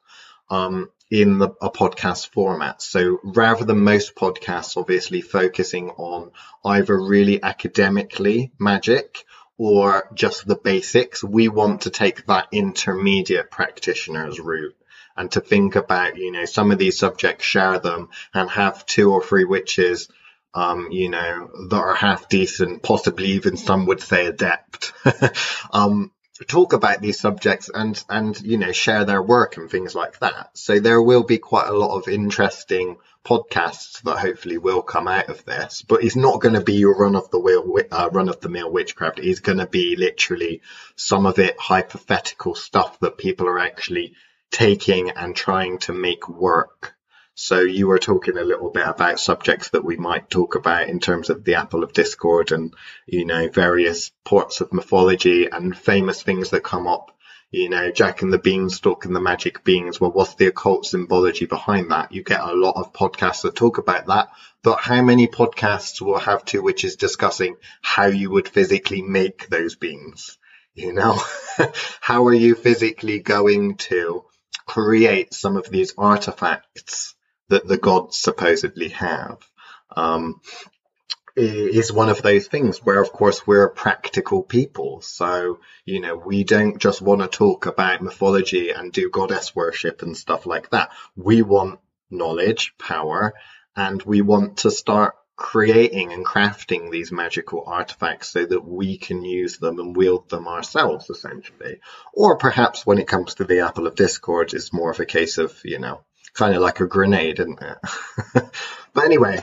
Um, 0.51 0.91
in 1.11 1.39
the, 1.39 1.51
a 1.63 1.71
podcast 1.71 2.29
format. 2.29 2.83
So 2.83 3.19
rather 3.25 3.65
than 3.65 3.83
most 3.83 4.15
podcasts 4.15 4.77
obviously 4.77 5.21
focusing 5.21 5.91
on 5.91 6.33
either 6.65 7.01
really 7.01 7.43
academically 7.43 8.53
magic 8.59 9.25
or 9.57 10.09
just 10.15 10.47
the 10.47 10.57
basics, 10.57 11.25
we 11.25 11.49
want 11.49 11.83
to 11.83 11.91
take 11.91 12.27
that 12.27 12.49
intermediate 12.53 13.51
practitioner's 13.51 14.39
route 14.39 14.77
and 15.17 15.31
to 15.33 15.41
think 15.41 15.75
about, 15.75 16.17
you 16.17 16.31
know, 16.31 16.45
some 16.45 16.71
of 16.71 16.79
these 16.79 16.99
subjects, 16.99 17.45
share 17.45 17.79
them 17.79 18.11
and 18.33 18.49
have 18.51 18.87
two 18.87 19.11
or 19.11 19.23
three 19.23 19.45
witches 19.45 20.09
um, 20.55 20.89
you 20.91 21.09
know, 21.09 21.51
that 21.69 21.77
are 21.77 21.95
half 21.95 22.29
decent, 22.29 22.83
possibly 22.83 23.33
even 23.33 23.57
some 23.57 23.87
would 23.87 24.01
say 24.01 24.27
adept, 24.27 24.93
um, 25.73 26.11
talk 26.45 26.73
about 26.73 27.01
these 27.01 27.19
subjects 27.19 27.71
and 27.73 28.03
and 28.09 28.41
you 28.41 28.57
know 28.59 28.73
share 28.73 29.05
their 29.05 29.23
work 29.23 29.57
and 29.57 29.71
things 29.71 29.95
like 29.95 30.19
that. 30.21 30.51
So 30.55 30.79
there 30.79 31.03
will 31.03 31.25
be 31.25 31.39
quite 31.39 31.69
a 31.69 31.77
lot 31.77 31.97
of 31.97 32.09
interesting 32.09 32.97
podcasts 33.25 34.03
that 34.03 34.19
hopefully 34.19 34.59
will 34.59 34.81
come 34.81 35.07
out 35.07 35.29
of 35.29 35.45
this 35.45 35.83
but 35.83 36.03
it's 36.03 36.17
not 36.17 36.41
going 36.41 36.55
to 36.55 36.63
be 36.63 36.75
your 36.75 36.97
run 36.97 37.15
of 37.15 37.31
the 37.31 37.39
wheel 37.39 37.77
uh, 37.91 38.09
run 38.13 38.29
of 38.29 38.41
the 38.41 38.49
mill 38.49 38.71
witchcraft. 38.71 39.19
It's 39.19 39.41
going 39.41 39.59
to 39.59 39.67
be 39.67 39.97
literally 39.97 40.63
some 40.97 41.27
of 41.27 41.39
it 41.39 41.57
hypothetical 41.59 42.55
stuff 42.55 42.99
that 43.01 43.19
people 43.19 43.49
are 43.49 43.59
actually 43.59 44.15
taking 44.51 45.11
and 45.11 45.37
trying 45.37 45.79
to 45.79 45.93
make 45.93 46.29
work 46.29 46.95
so 47.41 47.61
you 47.61 47.87
were 47.87 48.01
talking 48.01 48.37
a 48.37 48.43
little 48.43 48.69
bit 48.69 48.85
about 48.85 49.21
subjects 49.21 49.69
that 49.69 49.85
we 49.85 49.97
might 49.97 50.29
talk 50.29 50.57
about 50.57 50.89
in 50.89 50.99
terms 50.99 51.31
of 51.31 51.45
the 51.45 51.55
Apple 51.55 51.85
of 51.85 51.93
Discord 51.93 52.51
and, 52.51 52.75
you 53.07 53.25
know, 53.25 53.49
various 53.49 54.11
parts 54.25 54.61
of 54.61 54.73
mythology 54.73 55.47
and 55.47 55.79
famous 55.79 56.21
things 56.21 56.51
that 56.51 56.65
come 56.65 56.89
up. 56.89 57.17
You 57.53 57.69
know, 57.69 57.93
Jack 57.93 58.23
and 58.23 58.33
the 58.33 58.41
Beanstalk 58.41 59.05
and 59.05 59.15
the 59.15 59.21
magic 59.21 59.63
beans. 59.63 60.01
Well, 60.01 60.11
what's 60.11 60.35
the 60.35 60.49
occult 60.49 60.85
symbology 60.85 61.47
behind 61.47 61.93
that? 61.93 62.11
You 62.11 62.25
get 62.25 62.41
a 62.41 62.57
lot 62.57 62.75
of 62.75 62.93
podcasts 62.93 63.43
that 63.43 63.55
talk 63.55 63.79
about 63.79 64.07
that, 64.07 64.31
but 64.65 64.81
how 64.81 65.01
many 65.03 65.29
podcasts 65.29 66.01
will 66.01 66.19
have 66.19 66.45
two 66.45 66.61
witches 66.61 66.97
discussing 66.97 67.55
how 67.83 68.07
you 68.07 68.33
would 68.33 68.49
physically 68.49 69.01
make 69.01 69.49
those 69.49 69.77
beans? 69.77 70.39
You 70.75 70.93
know, 70.93 71.23
how 72.01 72.27
are 72.27 72.35
you 72.35 72.57
physically 72.57 73.21
going 73.21 73.77
to 73.77 74.25
create 74.67 75.33
some 75.35 75.57
of 75.57 75.71
these 75.71 75.95
artifacts 75.97 77.15
that 77.49 77.67
the 77.67 77.79
gods 77.79 78.17
supposedly 78.17 78.89
have. 78.91 79.39
Um, 79.97 80.41
is 81.39 81.93
one 81.93 82.09
of 82.09 82.21
those 82.21 82.49
things 82.49 82.79
where, 82.79 83.01
of 83.01 83.13
course, 83.13 83.47
we're 83.47 83.69
practical 83.69 84.43
people. 84.43 85.01
So, 85.03 85.61
you 85.85 86.01
know, 86.01 86.17
we 86.17 86.43
don't 86.43 86.79
just 86.79 87.01
want 87.01 87.21
to 87.21 87.29
talk 87.29 87.67
about 87.67 88.03
mythology 88.03 88.71
and 88.71 88.93
do 88.93 89.09
goddess 89.09 89.55
worship 89.55 90.03
and 90.03 90.17
stuff 90.17 90.47
like 90.47 90.71
that. 90.71 90.91
We 91.15 91.43
want 91.43 91.79
knowledge, 92.11 92.75
power, 92.79 93.35
and 93.77 94.03
we 94.03 94.21
want 94.21 94.59
to 94.59 94.71
start 94.71 95.15
creating 95.37 96.13
and 96.13 96.27
crafting 96.27 96.91
these 96.91 97.13
magical 97.13 97.63
artifacts 97.65 98.31
so 98.31 98.45
that 98.45 98.67
we 98.67 98.99
can 98.99 99.25
use 99.25 99.59
them 99.59 99.79
and 99.79 99.97
wield 99.97 100.29
them 100.29 100.49
ourselves, 100.49 101.09
essentially. 101.09 101.79
Or 102.13 102.37
perhaps 102.37 102.85
when 102.85 102.99
it 102.99 103.07
comes 103.07 103.35
to 103.35 103.45
the 103.45 103.61
Apple 103.61 103.87
of 103.87 103.95
Discord, 103.95 104.53
it's 104.53 104.73
more 104.73 104.91
of 104.91 104.99
a 104.99 105.07
case 105.07 105.39
of, 105.39 105.57
you 105.65 105.79
know, 105.79 106.01
kind 106.35 106.55
of 106.55 106.63
like 106.63 106.81
a 106.81 106.87
grenade, 106.87 107.41
isn't 107.41 107.61
it? 107.61 107.79
but 108.95 109.05
anyway, 109.05 109.41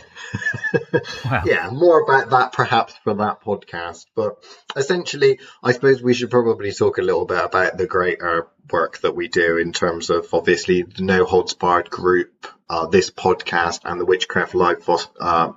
wow. 1.26 1.44
yeah, 1.46 1.70
more 1.72 2.02
about 2.02 2.30
that 2.32 2.54
perhaps 2.54 2.94
for 3.04 3.14
that 3.16 3.42
podcast. 3.42 4.06
But 4.16 4.44
essentially, 4.76 5.40
I 5.64 5.72
suppose 5.72 6.02
we 6.02 6.14
should 6.14 6.32
probably 6.32 6.72
talk 6.72 6.98
a 6.98 7.04
little 7.04 7.26
bit 7.26 7.44
about 7.44 7.78
the 7.78 7.88
greater 7.88 8.48
work 8.72 9.00
that 9.00 9.16
we 9.16 9.28
do 9.28 9.58
in 9.58 9.72
terms 9.72 10.10
of 10.10 10.34
obviously 10.34 10.84
the 10.84 11.04
No 11.04 11.26
Holds 11.26 11.54
Barred 11.54 11.90
group, 11.90 12.48
uh, 12.70 12.88
this 12.88 13.12
podcast, 13.12 13.82
and 13.86 14.00
the 14.00 14.06
Witchcraft 14.06 14.56
Live 14.56 14.90
uh, 15.20 15.52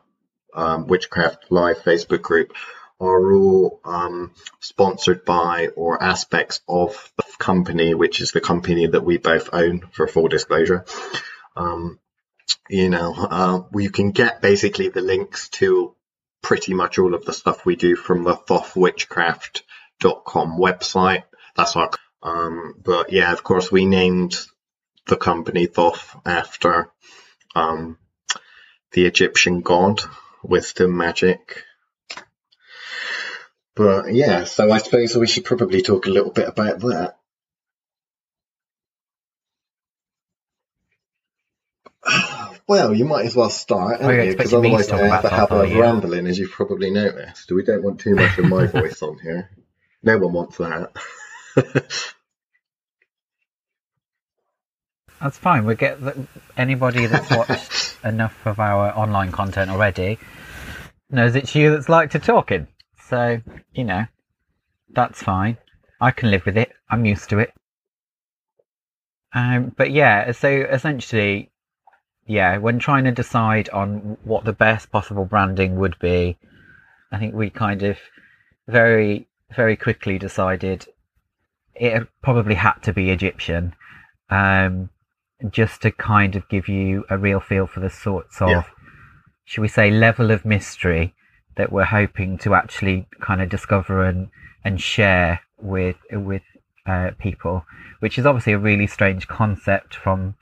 um, 0.54 0.86
Witchcraft 0.86 1.46
Live 1.50 1.78
Facebook 1.78 2.22
group 2.22 2.52
are 3.00 3.32
all 3.32 3.80
um, 3.84 4.32
sponsored 4.60 5.24
by 5.24 5.68
or 5.68 6.02
aspects 6.02 6.60
of 6.68 7.12
the 7.16 7.24
company, 7.38 7.94
which 7.94 8.20
is 8.20 8.32
the 8.32 8.40
company 8.40 8.86
that 8.86 9.04
we 9.04 9.18
both 9.18 9.50
own 9.52 9.82
for 9.92 10.08
full 10.08 10.26
disclosure. 10.28 10.84
Um, 11.56 11.98
you 12.68 12.88
know, 12.88 13.14
uh, 13.14 13.62
you 13.74 13.90
can 13.90 14.10
get 14.10 14.42
basically 14.42 14.88
the 14.88 15.00
links 15.00 15.48
to 15.50 15.94
pretty 16.42 16.74
much 16.74 16.98
all 16.98 17.14
of 17.14 17.24
the 17.24 17.32
stuff 17.32 17.64
we 17.64 17.76
do 17.76 17.94
from 17.96 18.24
the 18.24 18.34
thothwitchcraft.com 18.34 20.58
website. 20.58 21.22
That's 21.56 21.76
our, 21.76 21.90
um, 22.22 22.74
but 22.82 23.12
yeah, 23.12 23.32
of 23.32 23.44
course, 23.44 23.70
we 23.70 23.86
named 23.86 24.36
the 25.06 25.16
company 25.16 25.66
Thoth 25.66 26.16
after 26.24 26.90
um, 27.54 27.96
the 28.92 29.06
Egyptian 29.06 29.60
god, 29.60 30.00
wisdom, 30.42 30.96
magic, 30.96 31.64
but 33.78 34.12
yeah, 34.12 34.42
so 34.42 34.72
I 34.72 34.78
suppose 34.78 35.16
we 35.16 35.28
should 35.28 35.44
probably 35.44 35.82
talk 35.82 36.06
a 36.06 36.10
little 36.10 36.32
bit 36.32 36.48
about 36.48 36.80
that. 36.80 37.16
Well, 42.66 42.92
you 42.92 43.06
might 43.06 43.24
as 43.24 43.34
well 43.34 43.48
start, 43.48 44.00
Because 44.00 44.52
otherwise 44.52 44.90
I 44.90 45.06
have 45.06 45.22
to 45.22 45.30
have 45.30 45.52
a 45.52 45.80
rambling, 45.80 46.26
as 46.26 46.38
you've 46.38 46.50
probably 46.50 46.90
noticed. 46.90 47.50
We 47.50 47.62
don't 47.62 47.82
want 47.82 48.00
too 48.00 48.14
much 48.14 48.36
of 48.36 48.44
my 48.44 48.66
voice 48.80 49.00
on 49.00 49.18
here. 49.20 49.48
No 50.02 50.18
one 50.18 50.34
wants 50.34 50.58
that. 50.58 50.92
That's 55.18 55.38
fine. 55.38 55.64
We 55.64 55.76
get 55.76 55.98
the, 56.02 56.26
anybody 56.58 57.06
that's 57.06 57.30
watched 57.30 57.96
enough 58.04 58.36
of 58.46 58.60
our 58.60 58.94
online 58.94 59.32
content 59.32 59.70
already 59.70 60.18
knows 61.08 61.34
it's 61.36 61.54
you 61.54 61.70
that's 61.70 61.88
like 61.88 62.10
to 62.10 62.18
talking. 62.18 62.66
So, 63.08 63.40
you 63.72 63.84
know, 63.84 64.04
that's 64.90 65.22
fine. 65.22 65.56
I 66.00 66.10
can 66.10 66.30
live 66.30 66.44
with 66.44 66.58
it. 66.58 66.72
I'm 66.90 67.06
used 67.06 67.30
to 67.30 67.38
it. 67.38 67.54
Um, 69.32 69.72
but 69.76 69.90
yeah, 69.90 70.32
so 70.32 70.48
essentially, 70.48 71.50
yeah, 72.26 72.58
when 72.58 72.78
trying 72.78 73.04
to 73.04 73.12
decide 73.12 73.68
on 73.70 74.18
what 74.24 74.44
the 74.44 74.52
best 74.52 74.92
possible 74.92 75.24
branding 75.24 75.78
would 75.78 75.98
be, 75.98 76.36
I 77.10 77.18
think 77.18 77.34
we 77.34 77.48
kind 77.50 77.82
of 77.82 77.98
very, 78.66 79.26
very 79.56 79.76
quickly 79.76 80.18
decided 80.18 80.86
it 81.74 82.06
probably 82.22 82.56
had 82.56 82.74
to 82.82 82.92
be 82.92 83.10
Egyptian, 83.10 83.74
um, 84.28 84.90
just 85.50 85.80
to 85.82 85.90
kind 85.90 86.36
of 86.36 86.48
give 86.48 86.68
you 86.68 87.04
a 87.08 87.16
real 87.16 87.40
feel 87.40 87.66
for 87.66 87.80
the 87.80 87.90
sorts 87.90 88.42
of, 88.42 88.50
yeah. 88.50 88.64
should 89.44 89.62
we 89.62 89.68
say, 89.68 89.90
level 89.90 90.30
of 90.30 90.44
mystery 90.44 91.14
that 91.58 91.70
we're 91.70 91.84
hoping 91.84 92.38
to 92.38 92.54
actually 92.54 93.06
kind 93.20 93.42
of 93.42 93.50
discover 93.50 94.04
and 94.04 94.30
and 94.64 94.80
share 94.80 95.40
with 95.60 95.96
with 96.10 96.42
uh, 96.86 97.10
people, 97.18 97.66
which 98.00 98.16
is 98.16 98.24
obviously 98.24 98.54
a 98.54 98.58
really 98.58 98.86
strange 98.86 99.28
concept 99.28 99.94
from 99.94 100.34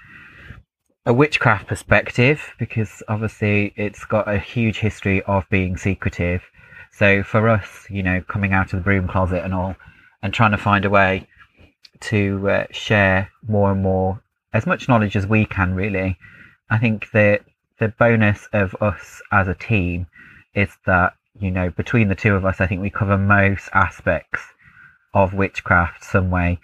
a 1.04 1.12
witchcraft 1.12 1.66
perspective 1.66 2.52
because 2.58 3.02
obviously 3.08 3.73
it's 3.76 4.04
got 4.04 4.28
a 4.28 4.38
huge 4.38 4.78
history 4.78 5.23
of 5.23 5.49
being 5.50 5.76
secretive. 5.76 6.42
So 6.92 7.23
for 7.23 7.49
us, 7.49 7.87
you 7.90 8.02
know, 8.02 8.20
coming 8.23 8.52
out 8.52 8.73
of 8.73 8.78
the 8.78 8.85
broom 8.85 9.08
closet 9.08 9.44
and 9.44 9.54
all, 9.54 9.76
and 10.23 10.32
trying 10.32 10.52
to 10.52 10.58
find 10.58 10.85
a 10.85 10.90
way 10.90 11.26
to 12.00 12.49
uh, 12.49 12.66
share 12.70 13.30
more 13.46 13.73
and 13.73 13.82
more, 13.82 14.23
as 14.52 14.66
much 14.66 14.88
knowledge 14.88 15.16
as 15.16 15.26
we 15.26 15.46
can, 15.46 15.75
really. 15.75 16.18
I 16.70 16.78
think 16.78 17.11
that 17.12 17.42
the 17.78 17.88
bonus 17.88 18.49
of 18.52 18.75
us 18.80 19.20
as 19.30 19.49
a 19.49 19.54
team 19.54 20.06
is 20.56 20.70
that, 20.86 21.14
you 21.38 21.52
know, 21.52 21.70
between 21.70 22.08
the 22.08 22.14
two 22.16 22.34
of 22.34 22.44
us, 22.44 22.60
I 22.60 22.66
think 22.66 22.80
we 22.80 22.90
cover 22.90 23.18
most 23.18 23.68
aspects 23.72 24.40
of 25.14 25.34
witchcraft 25.34 26.02
some 26.02 26.30
way. 26.30 26.58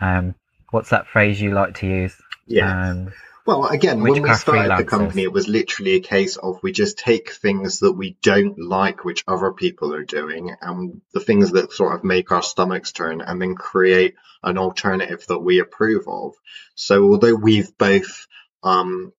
Um, 0.00 0.34
what's 0.70 0.90
that 0.90 1.08
phrase 1.08 1.40
you 1.40 1.52
like 1.52 1.74
to 1.76 1.86
use? 1.86 2.14
Yeah. 2.46 2.90
Um, 2.90 3.12
well, 3.46 3.66
again, 3.66 4.02
when 4.02 4.20
we 4.20 4.34
started 4.34 4.76
the 4.76 4.84
company, 4.84 5.22
it 5.22 5.32
was 5.32 5.48
literally 5.48 5.94
a 5.94 6.00
case 6.00 6.36
of 6.36 6.62
we 6.62 6.70
just 6.70 6.98
take 6.98 7.30
things 7.32 7.78
that 7.78 7.94
we 7.94 8.18
don't 8.22 8.58
like, 8.58 9.06
which 9.06 9.24
other 9.26 9.52
people 9.52 9.94
are 9.94 10.04
doing, 10.04 10.54
and 10.60 11.00
the 11.14 11.20
things 11.20 11.52
that 11.52 11.72
sort 11.72 11.94
of 11.94 12.04
make 12.04 12.30
our 12.30 12.42
stomachs 12.42 12.92
turn, 12.92 13.22
and 13.22 13.40
then 13.40 13.54
create 13.54 14.16
an 14.42 14.58
alternative 14.58 15.24
that 15.28 15.38
we 15.38 15.60
approve 15.60 16.06
of. 16.06 16.34
So, 16.74 17.10
although 17.10 17.34
we've 17.34 17.76
both 17.78 18.26
um, 18.62 19.14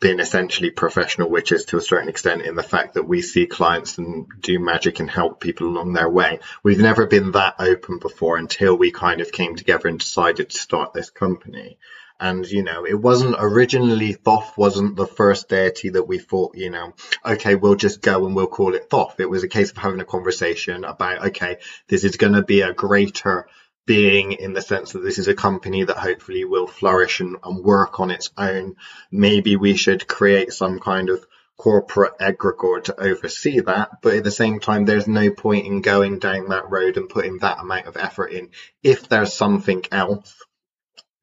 been 0.00 0.20
essentially 0.20 0.70
professional 0.70 1.28
witches 1.28 1.64
to 1.66 1.76
a 1.76 1.82
certain 1.82 2.08
extent 2.08 2.42
in 2.42 2.54
the 2.54 2.62
fact 2.62 2.94
that 2.94 3.08
we 3.08 3.20
see 3.20 3.46
clients 3.46 3.98
and 3.98 4.26
do 4.40 4.58
magic 4.58 5.00
and 5.00 5.10
help 5.10 5.40
people 5.40 5.66
along 5.66 5.92
their 5.92 6.08
way. 6.08 6.38
We've 6.62 6.78
never 6.78 7.06
been 7.06 7.32
that 7.32 7.56
open 7.58 7.98
before 7.98 8.36
until 8.36 8.76
we 8.76 8.92
kind 8.92 9.20
of 9.20 9.32
came 9.32 9.56
together 9.56 9.88
and 9.88 9.98
decided 9.98 10.50
to 10.50 10.58
start 10.58 10.92
this 10.92 11.10
company. 11.10 11.78
And, 12.20 12.46
you 12.48 12.62
know, 12.62 12.86
it 12.86 12.94
wasn't 12.94 13.34
originally 13.36 14.12
Thoth 14.12 14.56
wasn't 14.56 14.94
the 14.94 15.08
first 15.08 15.48
deity 15.48 15.88
that 15.88 16.04
we 16.04 16.18
thought, 16.18 16.56
you 16.56 16.70
know, 16.70 16.94
okay, 17.26 17.56
we'll 17.56 17.74
just 17.74 18.00
go 18.00 18.24
and 18.24 18.36
we'll 18.36 18.46
call 18.46 18.76
it 18.76 18.88
Thoth. 18.88 19.18
It 19.18 19.28
was 19.28 19.42
a 19.42 19.48
case 19.48 19.72
of 19.72 19.78
having 19.78 19.98
a 19.98 20.04
conversation 20.04 20.84
about, 20.84 21.26
okay, 21.26 21.58
this 21.88 22.04
is 22.04 22.16
going 22.16 22.34
to 22.34 22.42
be 22.42 22.60
a 22.60 22.72
greater 22.72 23.48
being 23.86 24.32
in 24.32 24.52
the 24.52 24.62
sense 24.62 24.92
that 24.92 25.02
this 25.02 25.18
is 25.18 25.28
a 25.28 25.34
company 25.34 25.84
that 25.84 25.96
hopefully 25.96 26.44
will 26.44 26.66
flourish 26.66 27.20
and, 27.20 27.36
and 27.42 27.64
work 27.64 27.98
on 28.00 28.10
its 28.10 28.30
own. 28.38 28.76
Maybe 29.10 29.56
we 29.56 29.76
should 29.76 30.06
create 30.06 30.52
some 30.52 30.78
kind 30.78 31.10
of 31.10 31.26
corporate 31.56 32.18
egregore 32.18 32.82
to 32.84 33.00
oversee 33.00 33.60
that. 33.60 34.02
But 34.02 34.14
at 34.14 34.24
the 34.24 34.30
same 34.30 34.60
time, 34.60 34.84
there's 34.84 35.08
no 35.08 35.30
point 35.30 35.66
in 35.66 35.80
going 35.80 36.18
down 36.18 36.48
that 36.48 36.70
road 36.70 36.96
and 36.96 37.08
putting 37.08 37.38
that 37.38 37.60
amount 37.60 37.86
of 37.86 37.96
effort 37.96 38.32
in 38.32 38.50
if 38.82 39.08
there's 39.08 39.32
something 39.32 39.84
else 39.90 40.34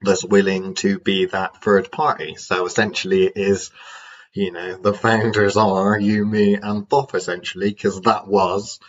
that's 0.02 0.24
willing 0.24 0.76
to 0.76 1.00
be 1.00 1.26
that 1.26 1.62
third 1.62 1.92
party. 1.92 2.36
So 2.36 2.66
essentially 2.66 3.26
it 3.26 3.34
is, 3.36 3.72
you 4.34 4.52
know, 4.52 4.78
the 4.78 4.94
founders 4.94 5.58
are 5.58 6.00
you, 6.00 6.26
me 6.26 6.56
and 6.56 6.90
Thoth 6.90 7.16
essentially, 7.16 7.70
because 7.70 8.02
that 8.02 8.28
was 8.28 8.80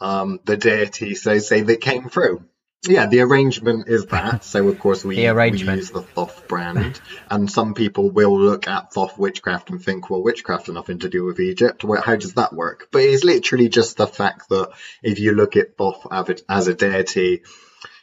um, 0.00 0.40
the 0.44 0.56
deity, 0.56 1.14
so 1.14 1.38
say, 1.38 1.60
that 1.62 1.80
came 1.80 2.08
through. 2.08 2.44
Yeah, 2.86 3.06
the 3.06 3.20
arrangement 3.20 3.88
is 3.88 4.06
that. 4.06 4.44
So 4.48 4.68
of 4.68 4.78
course 4.78 5.04
we, 5.04 5.16
we 5.16 5.58
use 5.58 5.90
the 5.90 6.02
Thoth 6.02 6.46
brand, 6.48 7.00
and 7.28 7.50
some 7.50 7.74
people 7.74 8.10
will 8.10 8.38
look 8.38 8.68
at 8.68 8.92
Thoth 8.92 9.18
witchcraft 9.18 9.70
and 9.70 9.82
think, 9.82 10.08
well, 10.08 10.22
witchcraft 10.22 10.66
has 10.66 10.74
nothing 10.74 11.00
to 11.00 11.08
do 11.08 11.24
with 11.24 11.40
Egypt. 11.40 11.84
Well, 11.84 12.00
how 12.00 12.16
does 12.16 12.34
that 12.34 12.52
work? 12.52 12.88
But 12.92 13.02
it's 13.02 13.24
literally 13.24 13.68
just 13.68 13.96
the 13.96 14.06
fact 14.06 14.48
that 14.50 14.70
if 15.02 15.18
you 15.18 15.32
look 15.32 15.56
at 15.56 15.76
Thoth 15.76 16.06
as 16.48 16.68
a 16.68 16.74
deity, 16.74 17.42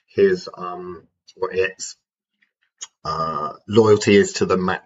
his 0.08 0.50
um, 0.56 1.08
or 1.36 1.52
its 1.52 1.98
uh, 3.06 3.54
loyalty 3.68 4.16
is 4.16 4.34
to 4.34 4.46
the 4.46 4.58
ma- 4.58 4.80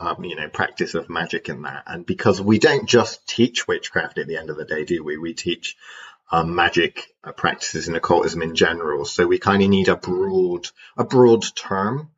um, 0.00 0.24
you 0.24 0.34
know, 0.34 0.48
practice 0.48 0.94
of 0.94 1.08
magic 1.08 1.48
and 1.48 1.64
that. 1.64 1.84
And 1.86 2.04
because 2.04 2.40
we 2.40 2.58
don't 2.58 2.88
just 2.88 3.26
teach 3.28 3.68
witchcraft 3.68 4.18
at 4.18 4.26
the 4.26 4.36
end 4.36 4.50
of 4.50 4.56
the 4.56 4.64
day, 4.64 4.84
do 4.84 5.04
we? 5.04 5.16
We 5.18 5.34
teach 5.34 5.76
um, 6.30 6.54
magic 6.54 7.14
uh, 7.22 7.32
practices 7.32 7.88
and 7.88 7.96
occultism 7.96 8.42
in 8.42 8.54
general. 8.54 9.04
So 9.04 9.26
we 9.26 9.38
kind 9.38 9.62
of 9.62 9.68
need 9.68 9.88
a 9.88 9.96
broad, 9.96 10.68
a 10.96 11.04
broad 11.04 11.44
term. 11.54 12.10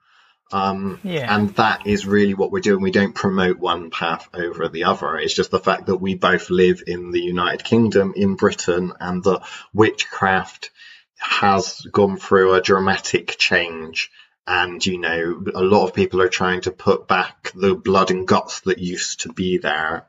Um, 0.52 1.00
yeah. 1.02 1.34
And 1.34 1.50
that 1.56 1.86
is 1.86 2.06
really 2.06 2.34
what 2.34 2.52
we're 2.52 2.60
doing. 2.60 2.82
We 2.82 2.92
don't 2.92 3.14
promote 3.14 3.58
one 3.58 3.90
path 3.90 4.28
over 4.32 4.68
the 4.68 4.84
other. 4.84 5.16
It's 5.16 5.34
just 5.34 5.50
the 5.50 5.58
fact 5.58 5.86
that 5.86 5.96
we 5.96 6.14
both 6.14 6.50
live 6.50 6.82
in 6.86 7.10
the 7.10 7.20
United 7.20 7.64
Kingdom, 7.64 8.14
in 8.16 8.36
Britain, 8.36 8.92
and 9.00 9.24
the 9.24 9.40
witchcraft 9.74 10.70
has 11.18 11.80
gone 11.90 12.16
through 12.16 12.54
a 12.54 12.60
dramatic 12.60 13.36
change 13.38 14.10
and 14.46 14.84
you 14.84 14.98
know 14.98 15.42
a 15.54 15.62
lot 15.62 15.84
of 15.84 15.94
people 15.94 16.22
are 16.22 16.28
trying 16.28 16.60
to 16.60 16.70
put 16.70 17.08
back 17.08 17.50
the 17.54 17.74
blood 17.74 18.10
and 18.10 18.28
guts 18.28 18.60
that 18.60 18.78
used 18.78 19.20
to 19.20 19.32
be 19.32 19.58
there 19.58 20.06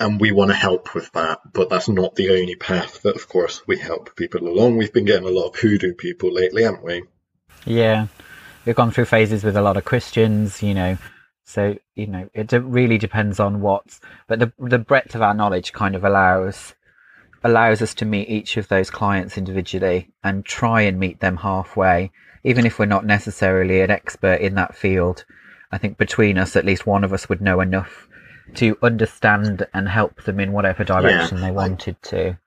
and 0.00 0.20
we 0.20 0.32
want 0.32 0.50
to 0.50 0.56
help 0.56 0.94
with 0.94 1.10
that 1.12 1.40
but 1.52 1.68
that's 1.68 1.88
not 1.88 2.14
the 2.16 2.30
only 2.30 2.56
path 2.56 3.02
that 3.02 3.16
of 3.16 3.28
course 3.28 3.62
we 3.66 3.78
help 3.78 4.14
people 4.16 4.48
along. 4.48 4.76
We've 4.76 4.92
been 4.92 5.04
getting 5.04 5.28
a 5.28 5.32
lot 5.32 5.48
of 5.48 5.56
hoodoo 5.56 5.94
people 5.94 6.32
lately 6.32 6.64
haven't 6.64 6.84
we? 6.84 7.04
Yeah. 7.64 8.06
We've 8.64 8.74
gone 8.74 8.90
through 8.90 9.06
phases 9.06 9.44
with 9.44 9.56
a 9.56 9.62
lot 9.62 9.76
of 9.76 9.84
christians 9.84 10.62
you 10.62 10.74
know. 10.74 10.98
So 11.44 11.76
you 11.94 12.06
know 12.06 12.28
it 12.34 12.52
really 12.52 12.98
depends 12.98 13.38
on 13.38 13.60
what's 13.60 14.00
but 14.26 14.38
the 14.38 14.52
the 14.58 14.78
breadth 14.78 15.14
of 15.14 15.22
our 15.22 15.34
knowledge 15.34 15.72
kind 15.72 15.94
of 15.94 16.04
allows 16.04 16.74
allows 17.42 17.80
us 17.82 17.94
to 17.94 18.04
meet 18.04 18.28
each 18.28 18.56
of 18.56 18.68
those 18.68 18.90
clients 18.90 19.38
individually 19.38 20.10
and 20.22 20.44
try 20.44 20.82
and 20.82 20.98
meet 20.98 21.20
them 21.20 21.38
halfway 21.38 22.10
even 22.44 22.66
if 22.66 22.78
we're 22.78 22.86
not 22.86 23.04
necessarily 23.04 23.80
an 23.80 23.90
expert 23.90 24.40
in 24.40 24.54
that 24.54 24.74
field, 24.74 25.24
I 25.70 25.78
think 25.78 25.98
between 25.98 26.38
us, 26.38 26.56
at 26.56 26.64
least 26.64 26.86
one 26.86 27.04
of 27.04 27.12
us 27.12 27.28
would 27.28 27.40
know 27.40 27.60
enough 27.60 28.08
to 28.56 28.76
understand 28.82 29.66
and 29.72 29.88
help 29.88 30.22
them 30.24 30.40
in 30.40 30.52
whatever 30.52 30.84
direction 30.84 31.38
yeah, 31.38 31.44
they 31.44 31.50
wanted 31.50 32.00
to. 32.02 32.38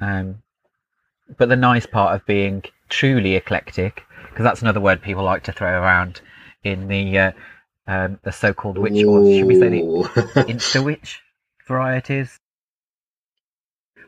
Um, 0.00 0.42
but 1.36 1.48
the 1.48 1.56
nice 1.56 1.86
part 1.86 2.14
of 2.14 2.26
being 2.26 2.64
truly 2.88 3.36
eclectic, 3.36 4.02
because 4.30 4.44
that's 4.44 4.62
another 4.62 4.80
word 4.80 5.02
people 5.02 5.24
like 5.24 5.44
to 5.44 5.52
throw 5.52 5.70
around 5.70 6.20
in 6.64 6.88
the 6.88 7.18
uh, 7.18 7.32
um, 7.86 8.18
the 8.22 8.32
so-called 8.32 8.78
witch, 8.78 9.02
Ooh. 9.02 9.10
or 9.10 9.34
should 9.34 9.46
we 9.46 9.58
say 9.58 9.68
the 9.68 9.76
insta 10.48 10.84
witch 10.84 11.20
varieties, 11.66 12.38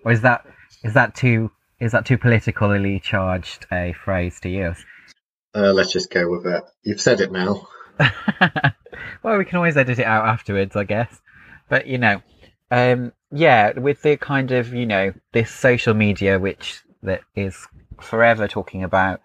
or 0.04 0.12
is 0.12 0.20
that 0.22 0.44
is 0.82 0.94
that 0.94 1.14
too 1.14 1.50
is 1.80 1.92
that 1.92 2.06
too 2.06 2.18
politically 2.18 3.00
charged 3.00 3.66
a 3.72 3.92
phrase 3.92 4.40
to 4.40 4.48
use? 4.48 4.84
Uh, 5.54 5.72
let's 5.72 5.92
just 5.92 6.10
go 6.10 6.28
with 6.28 6.46
it. 6.46 6.64
You've 6.82 7.00
said 7.00 7.20
it 7.20 7.30
now. 7.30 7.68
well, 9.22 9.38
we 9.38 9.44
can 9.44 9.56
always 9.56 9.76
edit 9.76 9.98
it 9.98 10.04
out 10.06 10.26
afterwards, 10.26 10.76
I 10.76 10.84
guess. 10.84 11.20
But 11.68 11.86
you 11.86 11.98
know, 11.98 12.22
um, 12.70 13.12
yeah, 13.30 13.78
with 13.78 14.02
the 14.02 14.16
kind 14.16 14.50
of 14.50 14.72
you 14.72 14.86
know 14.86 15.12
this 15.32 15.50
social 15.50 15.94
media 15.94 16.38
witch 16.38 16.82
that 17.02 17.22
is 17.34 17.66
forever 18.00 18.48
talking 18.48 18.82
about 18.82 19.20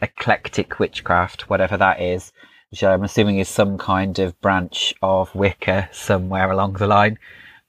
eclectic 0.00 0.78
witchcraft, 0.78 1.48
whatever 1.48 1.76
that 1.76 2.00
is, 2.00 2.32
which 2.70 2.82
I'm 2.82 3.04
assuming 3.04 3.38
is 3.38 3.48
some 3.48 3.78
kind 3.78 4.18
of 4.18 4.40
branch 4.40 4.94
of 5.02 5.34
Wicca 5.34 5.88
somewhere 5.92 6.50
along 6.50 6.74
the 6.74 6.86
line. 6.86 7.18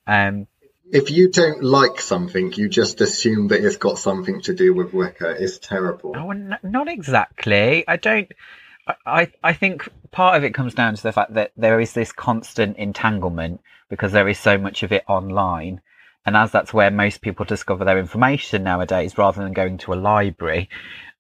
Um, 0.07 0.47
if 0.91 1.09
you 1.09 1.31
don't 1.31 1.63
like 1.63 1.99
something, 1.99 2.53
you 2.53 2.69
just 2.69 3.01
assume 3.01 3.47
that 3.47 3.63
it's 3.63 3.77
got 3.77 3.97
something 3.97 4.41
to 4.41 4.53
do 4.53 4.73
with 4.73 4.93
Wicca. 4.93 5.31
It's 5.39 5.57
terrible. 5.57 6.13
Oh, 6.15 6.31
not 6.61 6.87
exactly. 6.87 7.83
I 7.87 7.97
don't. 7.97 8.31
I, 9.05 9.31
I 9.43 9.53
think 9.53 9.87
part 10.11 10.35
of 10.35 10.43
it 10.43 10.53
comes 10.53 10.73
down 10.73 10.95
to 10.95 11.03
the 11.03 11.11
fact 11.11 11.33
that 11.35 11.51
there 11.55 11.79
is 11.79 11.93
this 11.93 12.11
constant 12.11 12.77
entanglement 12.77 13.61
because 13.89 14.11
there 14.11 14.27
is 14.27 14.39
so 14.39 14.57
much 14.57 14.83
of 14.83 14.91
it 14.91 15.03
online. 15.07 15.81
And 16.25 16.35
as 16.35 16.51
that's 16.51 16.73
where 16.73 16.91
most 16.91 17.21
people 17.21 17.45
discover 17.45 17.85
their 17.85 17.99
information 17.99 18.63
nowadays, 18.63 19.17
rather 19.17 19.41
than 19.41 19.53
going 19.53 19.77
to 19.79 19.93
a 19.93 19.95
library, 19.95 20.69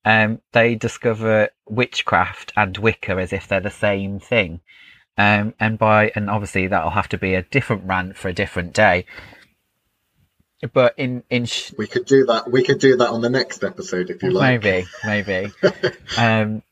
um, 0.05 0.41
they 0.51 0.75
discover 0.75 1.49
witchcraft 1.67 2.51
and 2.55 2.77
Wicca 2.77 3.13
as 3.13 3.33
if 3.33 3.47
they're 3.47 3.59
the 3.59 3.69
same 3.69 4.19
thing. 4.19 4.61
Um, 5.17 5.53
and 5.59 5.77
by, 5.77 6.11
and 6.15 6.29
obviously 6.29 6.67
that'll 6.67 6.89
have 6.89 7.09
to 7.09 7.17
be 7.17 7.35
a 7.35 7.43
different 7.43 7.83
rant 7.85 8.17
for 8.17 8.29
a 8.29 8.33
different 8.33 8.73
day 8.73 9.05
but 10.71 10.93
in 10.97 11.23
in 11.29 11.45
sh- 11.45 11.73
we 11.77 11.87
could 11.87 12.05
do 12.05 12.25
that. 12.25 12.49
We 12.49 12.63
could 12.63 12.79
do 12.79 12.95
that 12.97 13.09
on 13.09 13.21
the 13.21 13.29
next 13.29 13.63
episode 13.63 14.09
if 14.09 14.23
you 14.23 14.31
like. 14.31 14.63
Maybe, 14.63 14.87
maybe. 15.03 15.51
um, 16.17 16.63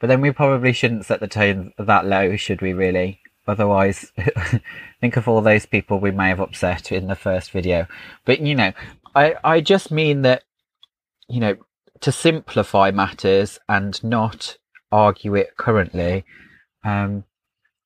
but 0.00 0.06
then 0.06 0.22
we 0.22 0.32
probably 0.32 0.72
shouldn't 0.72 1.04
set 1.04 1.20
the 1.20 1.28
tone 1.28 1.72
that 1.78 2.06
low, 2.06 2.34
should 2.36 2.62
we? 2.62 2.72
Really? 2.72 3.20
Otherwise, 3.46 4.12
think 5.00 5.16
of 5.16 5.28
all 5.28 5.42
those 5.42 5.66
people 5.66 6.00
we 6.00 6.10
may 6.10 6.28
have 6.28 6.40
upset 6.40 6.90
in 6.90 7.06
the 7.06 7.14
first 7.14 7.50
video. 7.50 7.86
But 8.24 8.40
you 8.40 8.54
know, 8.54 8.72
I 9.14 9.34
I 9.44 9.60
just 9.60 9.90
mean 9.90 10.22
that 10.22 10.44
you 11.28 11.40
know 11.40 11.56
to 12.00 12.12
simplify 12.12 12.90
matters 12.90 13.58
and 13.68 14.02
not 14.02 14.56
argue 14.90 15.34
it 15.34 15.56
currently. 15.56 16.24
Um, 16.82 17.24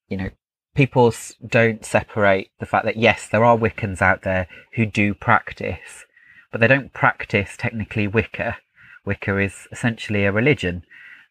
you 0.07 0.17
know, 0.17 0.29
people 0.73 1.13
don't 1.45 1.83
separate 1.83 2.51
the 2.59 2.65
fact 2.65 2.85
that 2.85 2.97
yes, 2.97 3.27
there 3.27 3.43
are 3.43 3.57
Wiccans 3.57 4.01
out 4.01 4.21
there 4.21 4.47
who 4.75 4.85
do 4.85 5.13
practice, 5.13 6.05
but 6.51 6.61
they 6.61 6.67
don't 6.67 6.93
practice 6.93 7.55
technically 7.57 8.07
Wicca. 8.07 8.57
Wicca 9.05 9.37
is 9.37 9.67
essentially 9.71 10.25
a 10.25 10.31
religion, 10.31 10.83